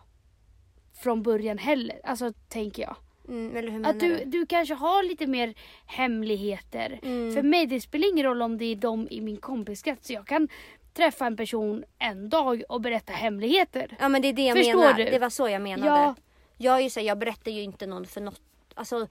[1.03, 2.01] från början heller.
[2.03, 2.95] Alltså tänker jag.
[3.27, 5.53] Mm, eller hur Att du, du kanske har lite mer
[5.85, 6.99] hemligheter.
[7.03, 7.33] Mm.
[7.33, 10.09] För mig det spelar ingen roll om det är de i min kompiskrets.
[10.09, 10.47] Jag kan
[10.93, 13.97] träffa en person en dag och berätta hemligheter.
[13.99, 14.93] Ja men det är det jag Förstår menar.
[14.93, 15.03] du?
[15.03, 15.87] Det var så jag menade.
[15.91, 16.15] Ja.
[16.57, 18.41] Jag, är ju så, här, jag berättar ju inte någon för något.
[18.73, 19.07] Alltså,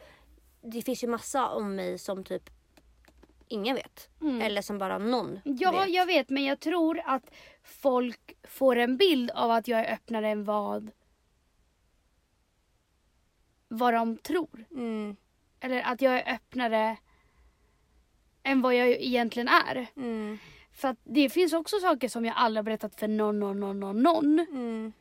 [0.62, 2.50] det finns ju massa om mig som typ
[3.48, 4.08] ingen vet.
[4.20, 4.42] Mm.
[4.42, 5.88] Eller som bara någon Ja, vet.
[5.94, 7.30] jag vet men jag tror att
[7.62, 10.90] folk får en bild av att jag är öppnare än vad
[13.68, 14.64] vad de tror.
[14.70, 15.16] Mm,
[15.60, 16.96] Eller att jag är öppnare
[18.42, 19.86] än vad jag egentligen är.
[19.96, 20.38] mm,
[20.72, 23.80] För att det finns också saker som jag aldrig har berättat för någon, någon, någon,
[23.80, 24.38] någon, någon.
[24.38, 24.92] mm,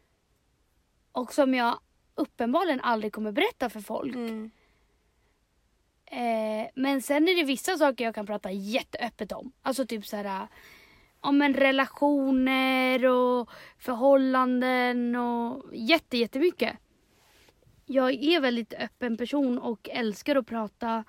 [1.12, 1.80] Och som jag
[2.16, 4.16] uppenbarligen aldrig kommer berätta för folk.
[4.16, 4.52] mm,
[6.08, 9.52] Eh, men sen är det vissa saker jag kan prata jätteöppet om.
[9.62, 10.48] Alltså typ så här
[11.20, 13.50] om en relationer och
[13.80, 16.78] förhållanden och jätte, jättemycket.
[17.86, 21.04] Jag är väldigt öppen person och älskar att prata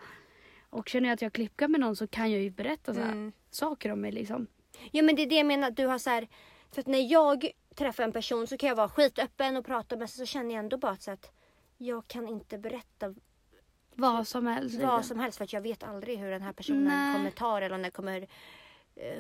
[0.71, 3.33] Och känner jag att jag klickar med någon så kan jag ju berätta så Mm.
[3.51, 4.47] saker om mig liksom.
[4.91, 6.29] Ja men det är det jag menar, du har så här,
[6.73, 10.09] för att när jag träffar en person så kan jag vara skitöppen och prata men
[10.09, 11.31] så känner jag ändå bara så att
[11.79, 13.15] jag kan inte berätta
[13.95, 14.75] Vad som helst.
[14.75, 15.03] vad liksom.
[15.03, 17.17] som helst för att jag vet aldrig hur den här personen Nej.
[17.17, 18.27] kommer ta det eller om den kommer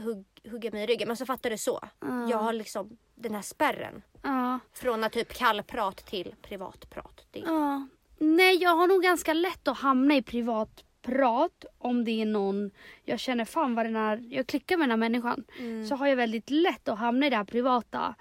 [0.05, 1.09] hugg, hugga mig i ryggen.
[1.09, 1.81] Men så fattar du så.
[2.01, 2.31] Ja.
[2.31, 4.03] Jag har liksom den här spärren.
[4.22, 4.59] Ja.
[4.72, 7.27] Från att typ kallprat till privatprat.
[7.31, 7.87] Det, Ja.
[8.18, 12.70] Nej, jag har nog ganska lätt att hamna i privatprat om det är någon
[13.05, 15.45] jag känner fan vad den här, jag klickar med den här människan.
[15.59, 15.87] Mm.
[15.87, 18.14] Så har jag väldigt lätt att hamna i det här privata.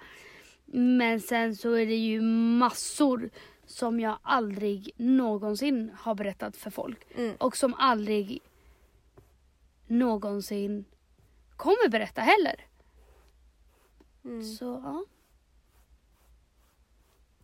[0.64, 3.30] Men sen så är det ju massor
[3.66, 7.06] som jag aldrig någonsin har berättat för folk.
[7.14, 7.36] Mm.
[7.38, 8.40] Och som aldrig
[9.86, 10.84] någonsin
[11.56, 12.64] kommer berätta heller.
[14.24, 14.44] Mm.
[14.44, 15.04] Så ja,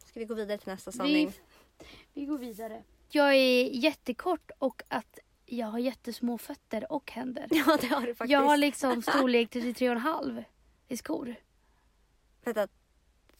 [0.06, 1.28] Ska vi gå vidare till nästa sanning?
[1.28, 1.86] vi,
[2.20, 2.82] vi går vidare.
[3.08, 7.46] Jag är jättekort och att jag har jättesmå fötter och händer.
[7.50, 8.32] Ja det har du faktiskt.
[8.32, 10.44] Jag har liksom storlek 33,5
[10.88, 11.34] i skor.
[12.44, 12.68] Vänta,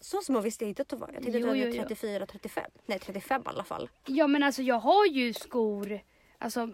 [0.01, 1.11] så små visste jag inte att du var.
[1.13, 1.83] Jag tänkte Jo, att du hade jo.
[1.83, 2.71] 34, 35.
[2.87, 3.91] Nej 35 i alla fall.
[4.07, 6.01] Ja men alltså jag har ju skor.
[6.43, 6.71] Alltså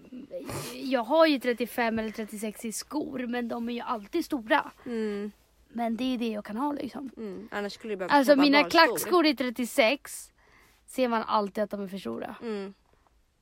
[0.74, 4.72] jag har ju 35 eller 36 i skor men de är ju alltid stora.
[4.86, 5.32] Mm.
[5.68, 7.10] Men det är det jag kan ha liksom.
[7.16, 7.48] Mm.
[7.50, 10.32] Annars skulle du behöva Alltså mina klackskor i 36
[10.86, 12.36] ser man alltid att de är för stora.
[12.42, 12.74] Mm.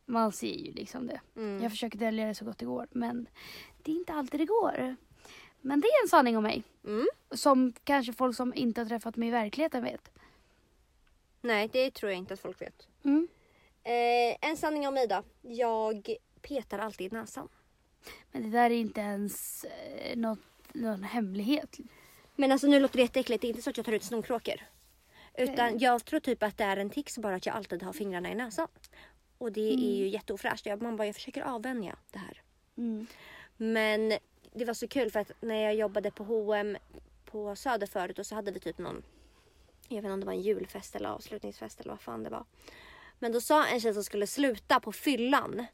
[0.06, 1.20] Man ser ju liksom det.
[1.36, 1.62] Mm.
[1.62, 3.26] Jag försöker dölja det så gott det går men
[3.82, 4.96] det är inte alltid det går.
[5.60, 6.62] Men det är en sanning om mig.
[6.84, 7.06] Mm.
[7.30, 10.10] Som kanske folk som inte har träffat mig i verkligheten vet.
[11.40, 12.86] Nej det tror jag inte att folk vet.
[13.02, 13.28] Mm.
[13.86, 15.22] Eh, en sanning om mig då.
[15.42, 17.48] Jag petar alltid i näsan.
[18.32, 20.38] Men det där är inte ens eh, något,
[20.72, 21.76] någon hemlighet.
[22.36, 23.40] Men alltså nu låter det jätteäckligt.
[23.40, 24.54] Det är inte så att jag tar ut snorkråkor.
[25.34, 28.30] Utan jag tror typ att det är en tics bara att jag alltid har fingrarna
[28.30, 28.68] i näsan.
[29.38, 30.66] Och det är ju jätteofräscht.
[30.66, 32.42] Jag, man bara, jag försöker avvänja det här.
[32.76, 33.06] Mm.
[33.56, 34.18] Men
[34.52, 36.76] det var så kul för att när jag jobbade på H&M
[37.24, 39.02] på Söder förut och så hade vi typ någon,
[39.88, 42.44] jag vet inte om det var en julfest eller avslutningsfest eller vad fan det var.
[43.18, 45.66] Men då sa en tjej som skulle sluta på fyllan.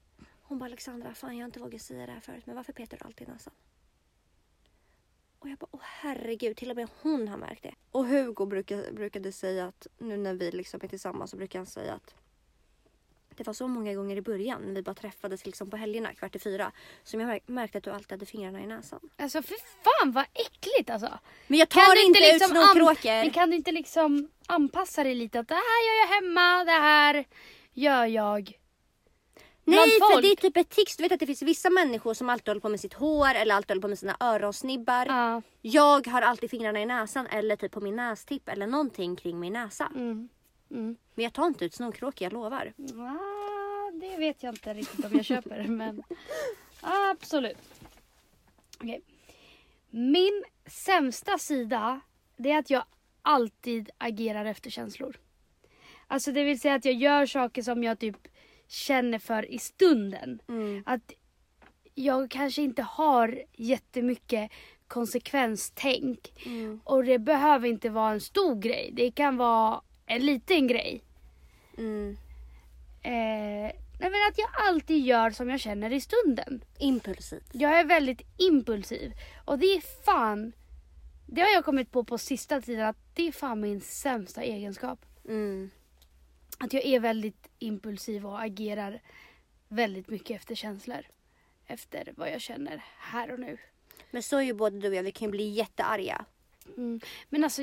[0.42, 2.98] Hon bara Alexandra, fan jag har inte vågat säga det här förut men varför petar
[2.98, 3.54] du alltid i näsan?
[5.38, 7.74] Och jag bara, åh herregud, till och med hon har märkt det.
[7.90, 8.46] Och Hugo
[8.92, 12.14] brukade säga att nu när vi liksom är tillsammans så brukar han säga att
[13.36, 16.36] det var så många gånger i början när vi bara träffades liksom på helgerna kvart
[16.36, 16.72] i fyra
[17.04, 19.00] som jag märk- märkte att du alltid hade fingrarna i näsan.
[19.16, 21.18] Alltså för fan vad äckligt alltså.
[21.46, 23.10] Men jag Kan tar du inte, ut liksom an- snorkråkor.
[23.22, 26.70] Men kan du inte liksom anpassa dig lite att det här gör jag hemma, det
[26.80, 27.24] här
[27.72, 28.58] gör jag.
[29.64, 30.96] Nej för det är typ ett tics.
[30.96, 33.54] Du vet att det finns vissa människor som alltid håller på med sitt hår eller
[33.54, 35.06] alltid håller på med sina öronsnibbar.
[35.06, 35.42] Ja.
[35.62, 39.52] Jag har alltid fingrarna i näsan eller typ på min nästipp eller någonting kring min
[39.52, 39.90] näsa.
[39.94, 40.28] Mm.
[40.72, 40.96] Mm.
[41.14, 42.72] Men jag tar inte ut snorkråkor, jag lovar.
[42.98, 46.02] Ah, det vet jag inte riktigt om jag köper men
[46.80, 47.58] absolut.
[48.80, 49.02] Okej.
[49.90, 52.00] Min sämsta sida
[52.36, 52.84] det är att jag
[53.22, 55.16] alltid agerar efter känslor.
[56.06, 58.16] Alltså det vill säga att jag gör saker som jag typ
[58.66, 60.42] känner för i stunden.
[60.48, 60.82] Mm.
[60.86, 61.12] Att
[61.94, 64.50] jag kanske inte har jättemycket
[64.86, 66.32] konsekvenstänk.
[66.46, 66.80] Mm.
[66.84, 68.90] Och det behöver inte vara en stor grej.
[68.92, 71.04] Det kan vara en liten grej.
[71.78, 72.16] Mm.
[73.02, 76.64] Eh, nej men att jag alltid gör som jag känner i stunden.
[76.78, 77.50] Impulsivt.
[77.52, 79.12] Jag är väldigt impulsiv.
[79.44, 80.52] Och det är fan...
[81.26, 85.06] Det har jag kommit på på sista tiden att det är fan min sämsta egenskap.
[85.28, 85.70] Mm.
[86.58, 89.00] Att jag är väldigt impulsiv och agerar
[89.68, 91.06] väldigt mycket efter känslor.
[91.66, 93.58] Efter vad jag känner här och nu.
[94.10, 96.24] Men så är ju både du och jag, vi kan ju bli jättearga.
[96.76, 97.00] Mm.
[97.28, 97.62] Men, alltså,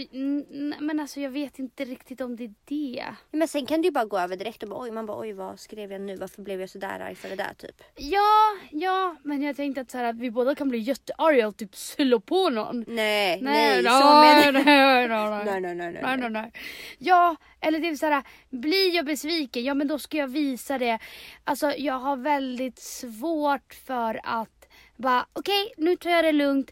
[0.80, 3.06] men alltså jag vet inte riktigt om det är det.
[3.32, 5.34] Men sen kan det ju bara gå över direkt och bara oj, man bara oj
[5.34, 6.16] vad skrev jag nu?
[6.16, 7.84] Varför blev jag så där arg för det där typ?
[7.96, 11.58] Ja, ja, men jag tänkte att, så här, att vi båda kan bli jättearga och
[11.58, 12.86] typ slå på någon.
[12.88, 15.62] Nej, nej, Nej, nej, nej, nej, nej.
[15.62, 16.52] Nej, nej, nej, nej.
[16.98, 21.00] Ja, eller typ såhär, blir jag besviken, ja men då ska jag visa det.
[21.44, 26.72] Alltså jag har väldigt svårt för att bara, okej nu tar jag det lugnt.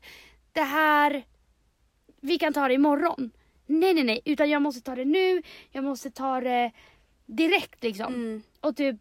[0.54, 1.24] Det här,
[2.28, 3.32] vi kan ta det imorgon.
[3.66, 5.42] Nej, nej, nej, utan jag måste ta det nu.
[5.72, 6.72] Jag måste ta det
[7.26, 8.14] direkt liksom.
[8.14, 8.44] Mm.
[8.62, 8.96] Och typ,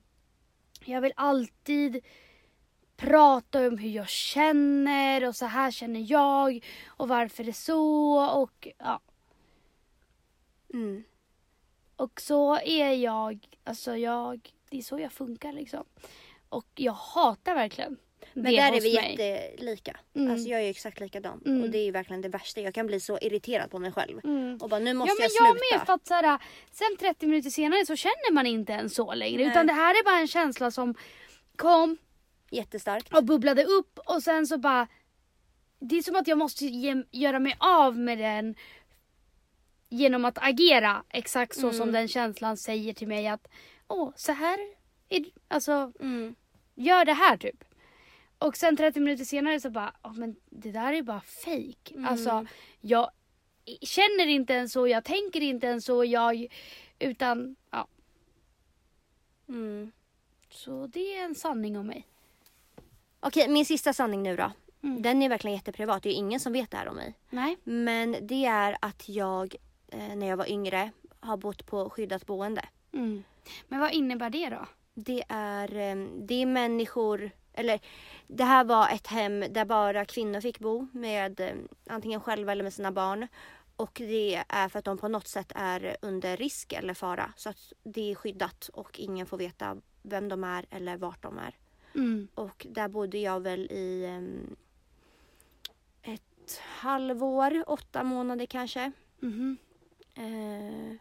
[0.84, 2.04] jag vill alltid
[2.96, 8.18] prata om hur jag känner och så här känner jag och varför det är så
[8.42, 9.00] och ja.
[10.72, 11.04] Mm.
[11.96, 15.84] Och så är jag, alltså jag, det är så jag funkar liksom.
[16.48, 17.96] Och jag hatar verkligen
[18.42, 19.10] Men där är vi mig.
[19.18, 19.96] jättelika.
[20.14, 20.30] Mm.
[20.32, 21.42] Alltså jag är exakt likadan.
[21.46, 21.62] Mm.
[21.62, 22.60] Och det är ju verkligen det värsta.
[22.60, 24.20] Jag kan bli så irriterad på mig själv.
[24.24, 24.58] Mm.
[24.60, 25.76] Och bara nu måste Ja men jag jag sluta.
[25.78, 26.38] med för att såhär,
[26.70, 29.36] sen 30 minuter senare så känner man inte ens så längre.
[29.42, 29.46] Nej.
[29.50, 30.94] Utan det här är bara en känsla som
[31.56, 31.96] kom
[32.50, 33.14] Jättestarkt.
[33.14, 34.88] och bubblade upp och sen så bara
[35.80, 38.54] det är som att jag måste ge, göra mig av med den
[39.88, 43.48] genom att agera exakt så som den känslan säger till mig att
[43.88, 44.58] åh, så här
[45.08, 45.24] är.
[45.48, 46.34] Alltså, Mm.
[46.74, 47.64] gör det här typ.
[48.38, 52.06] Och sen 30 minuter senare så bara, åh men det där är bara fake.
[52.06, 52.46] Alltså,
[52.80, 53.10] jag
[53.80, 56.46] känner inte ens så, jag tänker inte ens så, jag,
[56.98, 57.88] utan ja.
[59.48, 59.92] Mm.
[60.50, 62.06] Så det är en sanning om mig.
[63.20, 64.52] Okej, min sista sanning nu då.
[64.82, 65.02] Mm.
[65.02, 66.02] Den är verkligen jätteprivat.
[66.02, 67.14] Det är ingen som vet det här om mig.
[67.30, 67.56] Nej.
[67.64, 69.54] Men det är att jag
[69.88, 72.64] eh, när jag var yngre har bott på skyddat boende.
[72.92, 73.24] Mm.
[73.68, 74.66] Men vad innebär det då?
[74.94, 77.80] Det är, eh, det är människor, eller
[78.26, 81.54] det här var ett hem där bara kvinnor fick bo med eh,
[81.86, 83.28] antingen själva eller med sina barn.
[83.76, 87.32] Och det är för att de på något sätt är under risk eller fara.
[87.36, 91.38] Så att det är skyddat och ingen får veta vem de är eller vart de
[91.38, 91.54] är.
[91.94, 92.28] Mm.
[92.34, 94.56] Och där bodde jag väl i em,
[96.02, 98.92] ett halvår, åtta månader kanske.
[99.20, 99.56] Mhm.
[100.14, 100.96] Eh,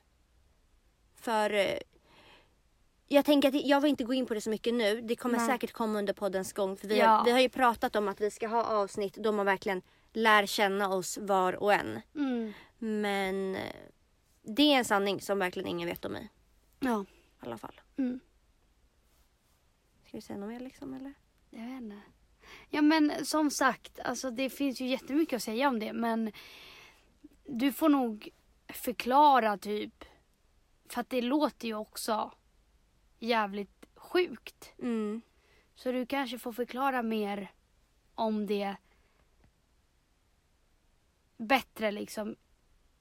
[1.15, 1.79] för
[3.07, 5.01] jag tänker att jag vill inte gå in på det så mycket nu.
[5.01, 5.47] Det kommer Nej.
[5.47, 6.77] säkert komma under poddens gång.
[6.77, 7.07] För vi, Ja.
[7.07, 9.81] har, vi har ju pratat om att vi ska ha avsnitt då man verkligen
[10.13, 12.01] lär känna oss var och en.
[12.15, 12.53] Mm.
[12.77, 13.61] Men eh,
[14.41, 16.29] det är en sanning som verkligen ingen vet om mig.
[16.79, 17.05] Ja.
[17.41, 17.81] I alla fall.
[17.97, 18.19] Mm.
[20.07, 21.13] Ska vi säga något mer liksom eller?
[21.49, 22.01] Jag vet inte.
[22.69, 26.31] Ja men som sagt, alltså det finns ju jättemycket att säga om det men
[27.45, 28.29] du får nog
[28.73, 30.05] förklara typ.
[30.89, 32.31] För att det låter ju också
[33.19, 34.73] jävligt sjukt.
[34.79, 35.21] Mm.
[35.75, 37.51] Så du kanske får förklara mer
[38.15, 38.75] om det
[41.37, 42.35] bättre liksom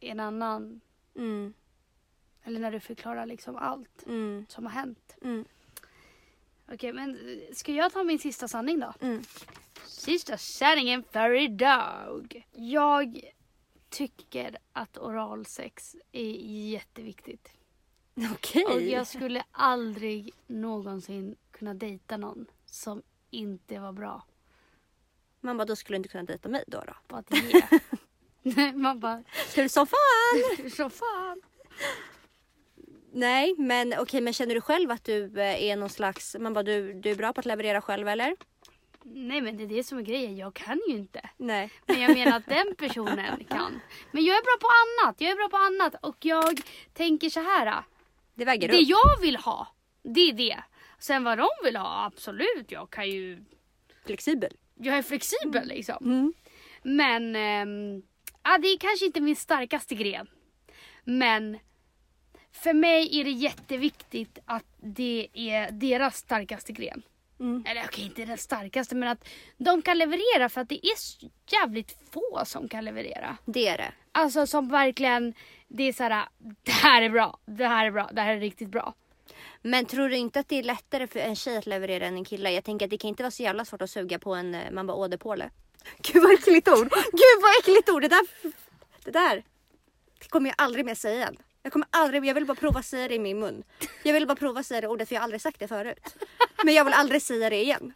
[0.01, 0.81] i en annan,
[1.17, 1.55] Mm.
[2.43, 4.47] eller när du förklarar liksom allt Mm.
[4.49, 5.17] som har hänt.
[5.23, 5.45] Mm.
[6.73, 8.95] Okej men eh, ska jag ta min sista sanning då?
[9.01, 9.23] Mm.
[9.87, 12.47] Sista sanningen för idag.
[12.53, 13.31] Jag
[13.89, 16.31] tycker att oralsex är
[16.71, 17.51] jätteviktigt.
[18.33, 18.65] Okej.
[18.65, 24.23] Och jag skulle aldrig någonsin kunna dejta någon som inte var bra
[25.41, 26.95] Man bara, då skulle du inte kunna dejta mig då då?
[27.07, 27.63] på att ge.
[28.43, 29.23] Nej, Man bara,
[29.55, 30.71] Tur som fan!
[30.77, 31.43] så fan.
[33.13, 36.63] Nej, men okej, men känner du själv att du eh, är någon slags, man bara
[36.63, 38.37] du, du är bra på att leverera själv eller?
[39.03, 41.31] Nej men det är det som är grejen, jag kan ju inte.
[41.37, 41.71] Nej.
[41.87, 43.81] Men jag menar att den personen kan.
[44.11, 46.61] Men jag är bra på annat, jag är bra på annat och jag
[46.93, 47.85] tänker så här.
[48.35, 48.89] Det väger Det upp.
[48.89, 49.69] jag vill ha,
[50.03, 50.63] det är det.
[50.99, 52.67] Sen vad de vill ha, absolut.
[52.71, 53.45] Jag kan ju...
[54.07, 54.53] Flexibel.
[54.75, 56.05] Jag är flexibel liksom.
[56.05, 56.33] Mm.
[56.83, 57.37] Men...
[57.37, 58.03] ehm,
[58.43, 60.27] ja, det är kanske inte min starkaste gren.
[61.05, 61.59] Men
[62.53, 67.03] för mig är det jätteviktigt att det är deras starkaste gren.
[67.41, 67.65] Mm.
[67.67, 69.29] Eller okej, inte den starkaste men att
[69.59, 70.95] de kan leverera för att det är
[71.53, 73.37] jävligt få som kan leverera.
[73.45, 73.93] Det är det.
[74.13, 75.35] Alltså som verkligen,
[75.77, 76.29] det är såhär,
[76.63, 78.95] det här är bra, det här är bra, det här är riktigt bra.
[79.63, 82.25] Men tror du inte att det är lättare för en tjej att leverera än en
[82.25, 82.51] kille?
[82.51, 84.71] Jag tänker att det kan inte vara så jävla svårt att suga på en, eh,
[84.71, 85.51] man bara åh det påle.
[85.99, 86.89] Gud vad äckligt ord!
[87.13, 88.03] Gud vad äckligt ord!
[88.03, 88.27] Det där,
[89.05, 89.45] det där
[90.19, 91.37] det kommer jag aldrig mer säga igen.
[91.63, 93.63] Jag kommer aldrig, jag vill bara prova säga det i min mun.
[94.03, 96.17] Jag vill bara prova säga det ordet för jag har aldrig sagt det förut.
[96.65, 97.93] Men jag vill aldrig säga det igen.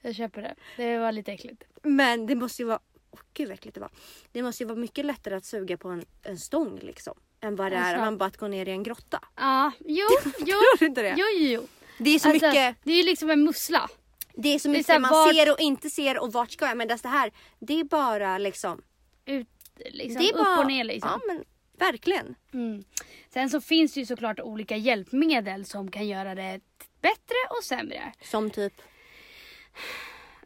[0.00, 0.54] Jag köper det.
[0.76, 1.62] Det var lite äckligt.
[1.82, 2.80] Men det måste ju vara,
[3.12, 3.90] åh gud vad äckligt det var.
[4.32, 7.14] Det måste ju vara mycket lättare att suga på en, en stång liksom.
[7.40, 7.96] Än vad det är Alltså.
[7.98, 9.20] om man bara gå ner i en grotta.
[9.36, 10.06] Ja, jo,
[10.38, 11.14] jo, Tror inte det?
[11.18, 11.66] jo, jo, jo.
[11.98, 13.88] Det är så Alltså, mycket, det är ju liksom en mussla.
[14.34, 16.50] det är så är mycket så här, man vart- ser och inte ser och vart
[16.50, 16.76] ska jag.
[16.76, 18.82] Men det här, det är bara liksom.
[19.26, 19.48] Ut,
[19.90, 21.10] liksom, det är upp bara, och ner liksom.
[21.10, 21.44] Ja men
[21.78, 22.34] verkligen.
[22.52, 22.84] Mm.
[23.32, 26.60] Sen så finns det ju såklart olika hjälpmedel som kan göra det
[27.00, 28.12] bättre och sämre.
[28.22, 28.72] Som typ.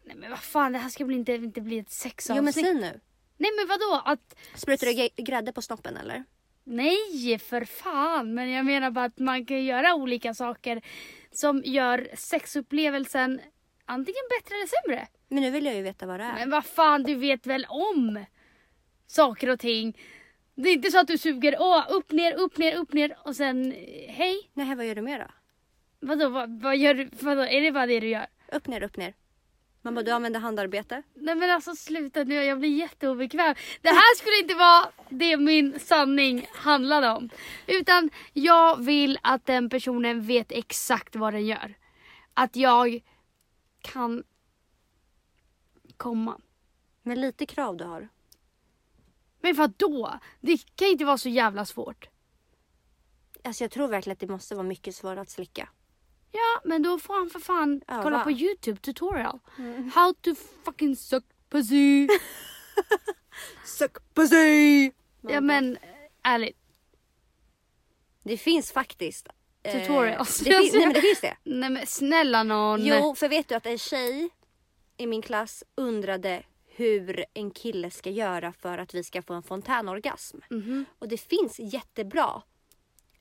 [0.07, 2.37] Nej men vad fan, det här ska väl inte, inte bli ett sexavsnitt?
[2.37, 3.01] Jo men säg nu.
[3.37, 4.03] Nej men vadå?
[4.05, 6.25] Att, Sprutar du grädde på snoppen eller?
[6.65, 8.35] nej för fan.
[8.35, 10.83] Men jag menar bara att man kan göra olika saker
[11.33, 13.41] som gör sexupplevelsen
[13.85, 15.09] antingen bättre eller sämre.
[15.29, 16.35] Men nu vill jag ju veta vad det är.
[16.35, 18.25] Men vad fan, du vet väl om
[19.07, 19.99] saker och ting.
[20.55, 23.37] Det är inte så att du suger åh, upp, ner, upp, ner, upp, ner och
[23.37, 24.51] sen eh, hej.
[24.53, 25.27] Nej vad gör du mer då?
[26.01, 27.11] Vadå, vad, vad gör du?
[27.21, 28.27] Vadå, är det bara det du gör?
[28.53, 29.15] Upp ner, upp ner.
[29.87, 31.03] Man bara du använder handarbete.
[31.15, 33.55] Nej men alltså sluta nu, jag blir jätteobekväm.
[33.81, 37.31] Det här skulle inte vara det min sanning handlade om.
[37.67, 41.75] Utan jag vill att den personen vet exakt vad den gör.
[42.35, 43.01] Att jag
[43.81, 44.25] kan
[45.97, 46.41] komma.
[47.03, 48.09] Men lite krav du har.
[49.41, 50.19] Men vad då?
[50.41, 52.09] Det kan inte vara så jävla svårt.
[53.45, 55.69] Alltså jag tror verkligen att det måste vara mycket svårare att slicka.
[56.37, 58.03] Ja, men då får han för fan Öva.
[58.03, 59.39] kolla på YouTube tutorial.
[59.95, 60.35] How to
[60.65, 62.09] fucking suck pussy.
[63.65, 64.91] Suck pussy!
[65.21, 65.81] ja men eh,
[66.23, 66.59] ärligt.
[68.23, 69.29] Det finns faktiskt.
[69.63, 70.39] eh, Tutorials.
[70.39, 71.37] Det finns, nej men det finns det.
[71.45, 72.85] Nej men snälla någon.
[72.87, 74.29] Jo, för vet du att en tjej
[74.97, 79.43] i min klass undrade hur en kille ska göra för att vi ska få en
[79.43, 80.39] fontänorgasm.
[80.51, 80.85] Mhm.
[80.99, 82.43] Och det finns jättebra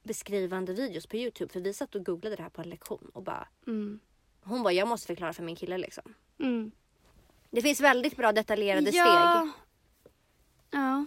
[0.06, 3.24] beskrivande videos på Youtube för vi satt och googlade det här på en lektion och
[3.24, 4.00] bara Mm.
[4.44, 6.14] hon bara jag måste förklara för min kille liksom.
[6.40, 6.72] Mm.
[7.52, 9.04] Det finns väldigt bra detaljerade Ja.
[9.04, 9.52] steg.
[10.72, 11.06] Ja.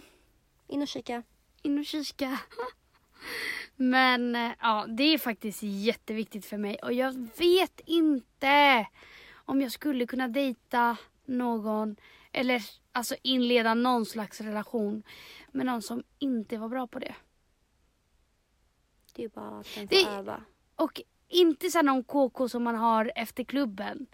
[0.67, 1.23] In och kika.
[1.61, 2.39] in och kika.
[3.75, 8.87] Men eh, ja, det är faktiskt jätteviktigt för mig och jag vet inte
[9.33, 11.95] om jag skulle kunna dejta någon
[12.31, 15.03] eller alltså inleda någon slags relation
[15.51, 17.15] med någon som inte var bra på det.
[19.19, 20.41] Det är bara att den får Det- öva.
[20.75, 24.05] Och inte så någon KK som man har efter klubben.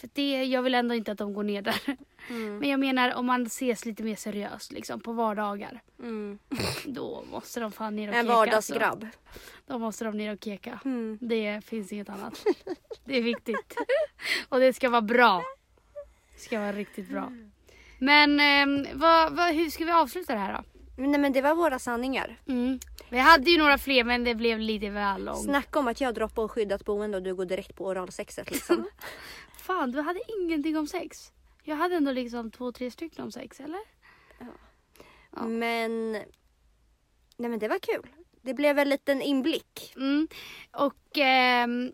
[0.00, 1.96] För det, jag vill ändå inte att de går ner där.
[2.28, 2.58] Mm.
[2.58, 5.82] Men jag menar om man ses lite mer seriöst liksom på vardagar.
[5.98, 6.38] Mm.
[6.86, 8.32] Då måste de fan ner och En keka.
[8.34, 8.74] alltså.
[8.74, 9.06] vardagsgrabb.
[9.66, 10.80] Då måste de ner och keka.
[10.84, 11.18] Mm.
[11.20, 12.44] Det finns inget annat.
[13.04, 13.76] Det är viktigt.
[14.48, 15.42] Och det ska vara bra.
[16.34, 17.32] Det ska vara riktigt bra.
[17.98, 20.64] Men ehm, vad, vad, hur ska vi avsluta det här då?
[21.02, 22.36] Nej men det var våra sanningar.
[23.08, 23.18] Mm.
[23.24, 25.44] Vi hade ju några fler men det blev lite väl långt.
[25.44, 28.86] Snacka om att jag droppar och skyddat boende och du går direkt på oralsexet liksom.
[29.58, 31.32] Fan, du hade ingenting om sex.
[31.62, 33.80] Jag hade ändå liksom två, tre stycken om sex, eller?
[35.36, 35.46] Ja.
[35.46, 36.12] Men...
[37.36, 38.06] Nej men det var kul.
[38.42, 39.92] Det blev en liten inblick.
[39.96, 40.28] Mm.
[40.70, 41.18] Och...
[41.18, 41.92] ehm,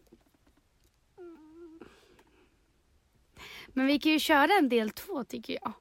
[3.67, 5.73] men vi kan ju köra en del två tycker jag.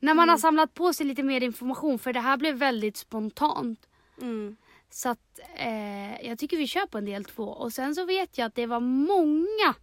[0.00, 3.88] När man har samlat på sig lite mer information för det här blev väldigt spontant.
[4.20, 4.56] Mm.
[4.90, 7.44] Så att eh, jag tycker vi kör på en del två.
[7.44, 9.74] Och sen så vet jag att det var många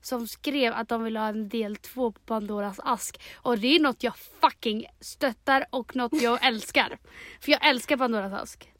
[0.00, 3.20] som skrev att de vill ha en del två på Pandoras ask.
[3.34, 6.98] Och det är något jag fucking stöttar och något jag älskar.
[7.40, 8.72] För jag älskar Pandoras ask.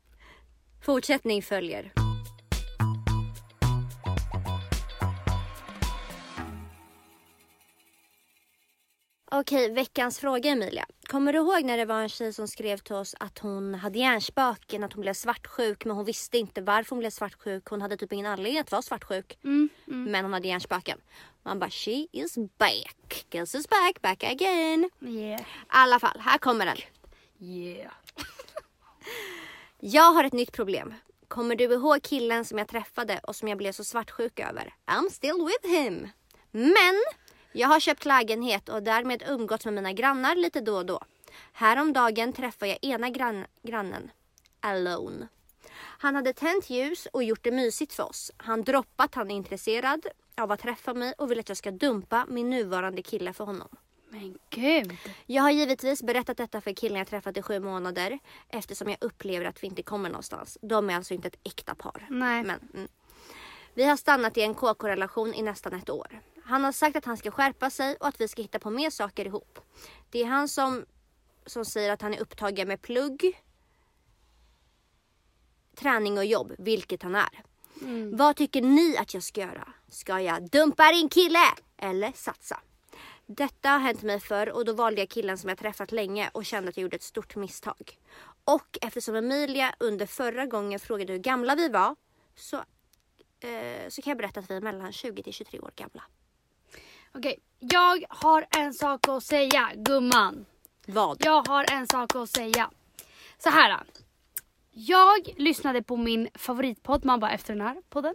[0.82, 2.05] Fortsättning följer.
[9.30, 10.86] Okej, veckans fråga Emilia.
[11.06, 13.98] Kommer du ihåg när det var en tjej som skrev till oss att hon hade
[13.98, 17.66] hjärnspöken, att hon blev svartsjuk men hon visste inte varför hon blev svartsjuk.
[17.66, 19.38] Hon hade typ ingen anledning att vara svartsjuk.
[19.44, 20.10] Mm, mm.
[20.10, 20.98] Men hon hade hjärnspöken.
[21.42, 23.26] Man bara she is back.
[23.30, 24.90] Girls is back, back again.
[25.00, 25.40] Yeah.
[25.40, 26.76] I alla fall, här kommer den.
[27.40, 27.92] Yeah.
[29.80, 30.94] Jag har ett nytt problem.
[31.28, 34.74] Kommer du ihåg killen som jag träffade och som jag blev så svartsjuk över?
[34.86, 36.08] I'm still with him.
[36.50, 37.02] Men
[37.56, 41.00] jag har köpt lägenhet och därmed umgåtts med mina grannar lite då och då.
[41.52, 44.10] Häromdagen träffade jag ena grann, grannen.
[44.60, 45.28] Alone.
[45.76, 48.32] Han hade tänt ljus och gjort det mysigt för oss.
[48.36, 52.26] Han droppat han är intresserad av att träffa mig och vill att jag ska dumpa
[52.28, 53.68] min nuvarande kille för honom.
[54.08, 54.96] Men gud.
[55.26, 59.46] Jag har givetvis berättat detta för killen jag träffat i sju månader eftersom jag upplever
[59.46, 60.58] att vi inte kommer någonstans.
[60.62, 62.06] De är alltså inte ett äkta par.
[62.10, 62.44] Nej.
[62.44, 62.88] Men, mm.
[63.74, 66.20] Vi har stannat i en KK-relation i nästan ett år.
[66.46, 68.90] Han har sagt att han ska skärpa sig och att vi ska hitta på mer
[68.90, 69.58] saker ihop.
[70.10, 70.84] Det är han som,
[71.46, 73.42] som säger att han är upptagen med plugg,
[75.76, 77.42] träning och jobb, vilket han är.
[77.80, 78.16] Mm.
[78.16, 79.68] Vad tycker ni att jag ska göra?
[79.88, 81.38] Ska jag dumpa din kille
[81.76, 82.60] eller satsa?
[83.26, 86.44] Detta har hänt mig förr och då valde jag killen som jag träffat länge och
[86.44, 87.98] kände att jag gjorde ett stort misstag.
[88.44, 91.96] Och eftersom Emilia under förra gången frågade hur gamla vi var
[92.34, 92.56] så,
[93.40, 96.02] eh, så kan jag berätta att vi är mellan 20 till 23 år gamla.
[97.16, 100.46] Okej, jag har en sak att säga gumman.
[100.86, 101.16] Vad?
[101.24, 102.70] Jag har en sak att säga.
[103.38, 103.82] Så här.
[104.70, 108.14] Jag lyssnade på min favoritpodd, man bara efter den här podden.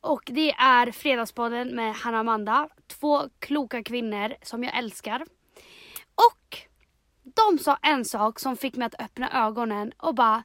[0.00, 2.68] Och det är Fredagspodden med Hanna och Amanda.
[2.86, 5.26] Två kloka kvinnor som jag älskar.
[6.14, 6.58] Och
[7.22, 10.42] de sa en sak som fick mig att öppna ögonen och bara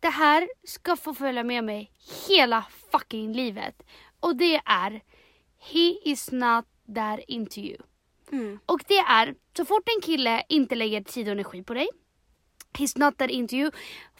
[0.00, 1.92] Det här ska få följa med mig
[2.28, 3.82] hela fucking livet.
[4.20, 5.02] Och det är
[5.72, 7.76] He is not that into you.
[8.32, 8.58] Mm.
[8.66, 11.88] Och det är, så fort en kille inte lägger tid och energi på dig,
[12.72, 13.70] he's not that into you,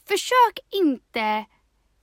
[0.09, 1.45] försök inte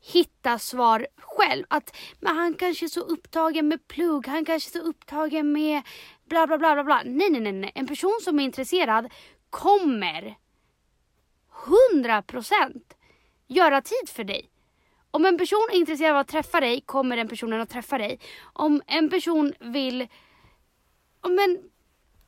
[0.02, 1.66] hitta svar själv.
[1.70, 5.82] Att men han kanske är så upptagen med plugg, han kanske är så upptagen med
[6.26, 7.02] bla bla bla bla bla.
[7.06, 7.72] Nej nej nej, nej.
[7.76, 9.14] en person som är intresserad
[9.50, 10.38] kommer
[12.02, 12.82] 100%
[13.48, 14.51] göra tid för dig.
[15.12, 18.20] Om en person är intresserad av att träffa dig kommer den personen att träffa dig.
[18.53, 20.07] Om en person vill
[21.24, 21.59] Ja, men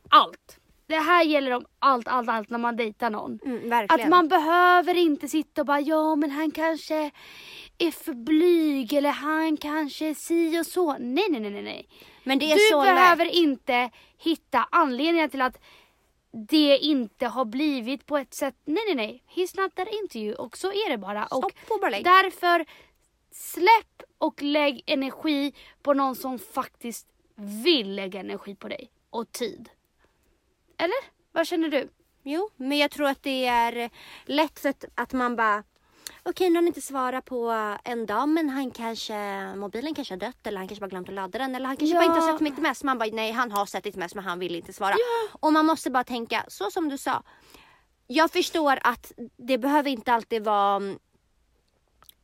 [0.09, 0.59] allt.
[0.87, 3.39] Det här gäller om allt, allt, allt när man dejtar någon.
[3.45, 3.85] Mm.
[3.89, 7.11] Att man behöver inte sitta och bara ja men han kanske
[7.77, 10.91] är för blyg eller han kanske är si och så.
[10.99, 11.87] Nej, nej, nej, nej, nej.
[12.23, 13.33] Men det är Du så behöver lätt.
[13.33, 15.59] inte hitta anledningar till att
[16.33, 18.55] det inte har blivit på ett sätt.
[18.65, 19.23] Nej, nej, nej.
[19.35, 20.35] He's not that into you.
[20.35, 21.25] Och så är det bara.
[21.25, 22.03] Stopp och bara lägg.
[22.03, 22.65] därför
[23.31, 28.91] släpp och lägg energi på någon som faktiskt vill lägga energi på dig.
[29.09, 29.69] Och tid.
[30.77, 31.13] Eller?
[31.31, 31.89] Vad känner du?
[32.23, 33.89] Jo, men jag tror att det är
[34.25, 34.65] lätt
[34.95, 35.63] att man bara
[36.25, 37.49] Okej, nu har han inte svarat på
[37.83, 41.15] en dag men han kanske, mobilen kanske har dött eller han kanske bara glömt att
[41.15, 41.99] ladda den eller han kanske Ja.
[42.01, 42.83] bara inte har sett mitt mess.
[42.83, 44.95] Man bara nej han har sett ditt mess men han vill inte svara.
[45.31, 47.23] Och man måste bara tänka så som du sa.
[48.07, 50.99] Jag förstår att det behöver inte alltid vara mm,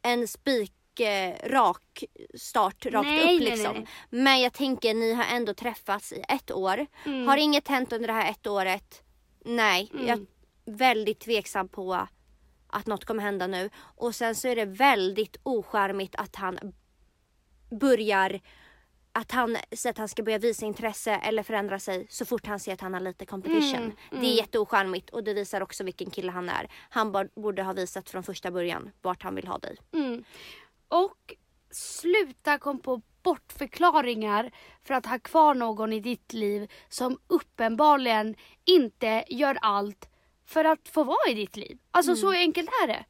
[0.01, 2.03] en spik eh, rak
[2.37, 3.73] start rakt Nej, upp nej, liksom.
[3.73, 6.85] nej, Men jag tänker ni har ändå träffats i ett år.
[7.05, 7.27] Mm.
[7.27, 9.01] Har inget hänt under det här ett året?
[9.45, 10.07] Nej, Mm.
[10.07, 10.25] jag är
[10.77, 12.07] väldigt tveksam på
[12.69, 13.69] att något kommer hända nu.
[13.75, 16.59] Och sen så är det väldigt ocharmigt att han
[17.71, 18.41] börjar
[19.11, 22.59] att han säger att han ska börja visa intresse eller förändra sig så fort han
[22.59, 23.79] ser att han har lite competition.
[23.81, 26.67] Mm, Det är jätteocharmigt och det visar också vilken kille han är.
[26.89, 29.77] Han borde ha visat från första början vart han vill ha dig.
[29.93, 30.23] Mm.
[30.87, 31.35] Och
[31.71, 34.51] sluta kom på bortförklaringar
[34.83, 40.09] för att ha kvar någon i ditt liv som uppenbarligen inte gör allt
[40.49, 41.77] för att få vara i ditt liv.
[41.91, 43.05] Alltså så enkelt är det.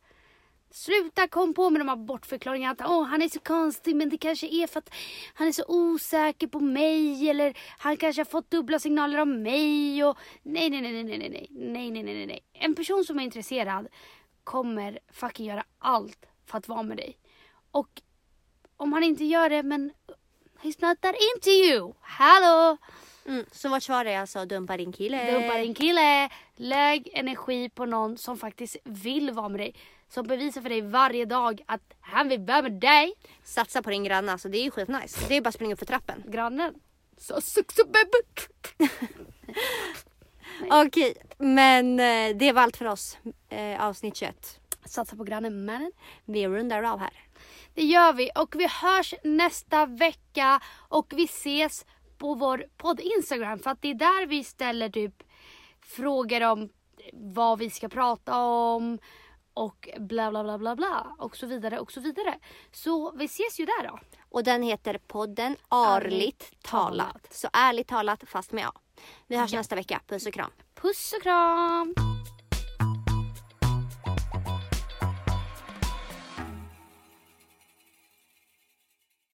[0.72, 4.18] Sluta kom på med de här bortförklaringarna att Åh, han är så konstig men det
[4.18, 4.90] kanske är för att
[5.34, 10.04] han är så osäker på mig eller han kanske har fått dubbla signaler om mig
[10.04, 13.20] och nej nej nej nej nej nej nej nej nej nej nej En person som
[13.20, 13.88] är intresserad
[14.44, 17.18] kommer fucking göra allt för att vara med dig.
[17.72, 18.02] Och
[18.78, 19.92] om han inte gör det men
[20.62, 21.94] he's not that into you.
[22.02, 22.78] Hallå!
[23.26, 23.46] Mm.
[23.52, 25.32] Så vårt svar är alltså dumpa din kille.
[25.32, 26.30] Dumpa din kille.
[26.56, 29.76] Lägg energi på någon som faktiskt vill vara med dig.
[30.10, 33.14] Som bevisar för dig varje dag att han vill vara med dig.
[33.44, 35.26] Satsa på din granne alltså det är ju skitnice.
[35.28, 36.24] Det är bara att springa upp för trappen.
[36.28, 36.74] Grannen.
[37.18, 38.90] Så suck baby.
[40.70, 43.18] Okej, men eh, det var allt för oss.
[43.50, 44.60] Eh, avsnitt 21.
[44.86, 45.92] Satsa på grannen mannen.
[46.26, 47.14] Vi rundar av här.
[47.74, 50.60] Det gör vi och vi hörs nästa vecka
[50.90, 51.86] och vi ses
[52.20, 55.24] på vår podd Instagram för att det är där vi ställer typ
[55.82, 56.70] frågor om
[57.14, 59.00] vad vi ska prata om
[59.54, 62.40] och bla bla bla bla bla och så vidare och så vidare.
[62.72, 64.00] Så vi ses ju där då.
[64.30, 67.28] Och den heter podden Arligt talat.
[67.32, 68.72] Så ärligt talat fast med A.
[69.28, 70.02] Vi hörs nästa vecka.
[70.08, 70.52] Puss och kram.
[70.76, 71.96] Puss och kram!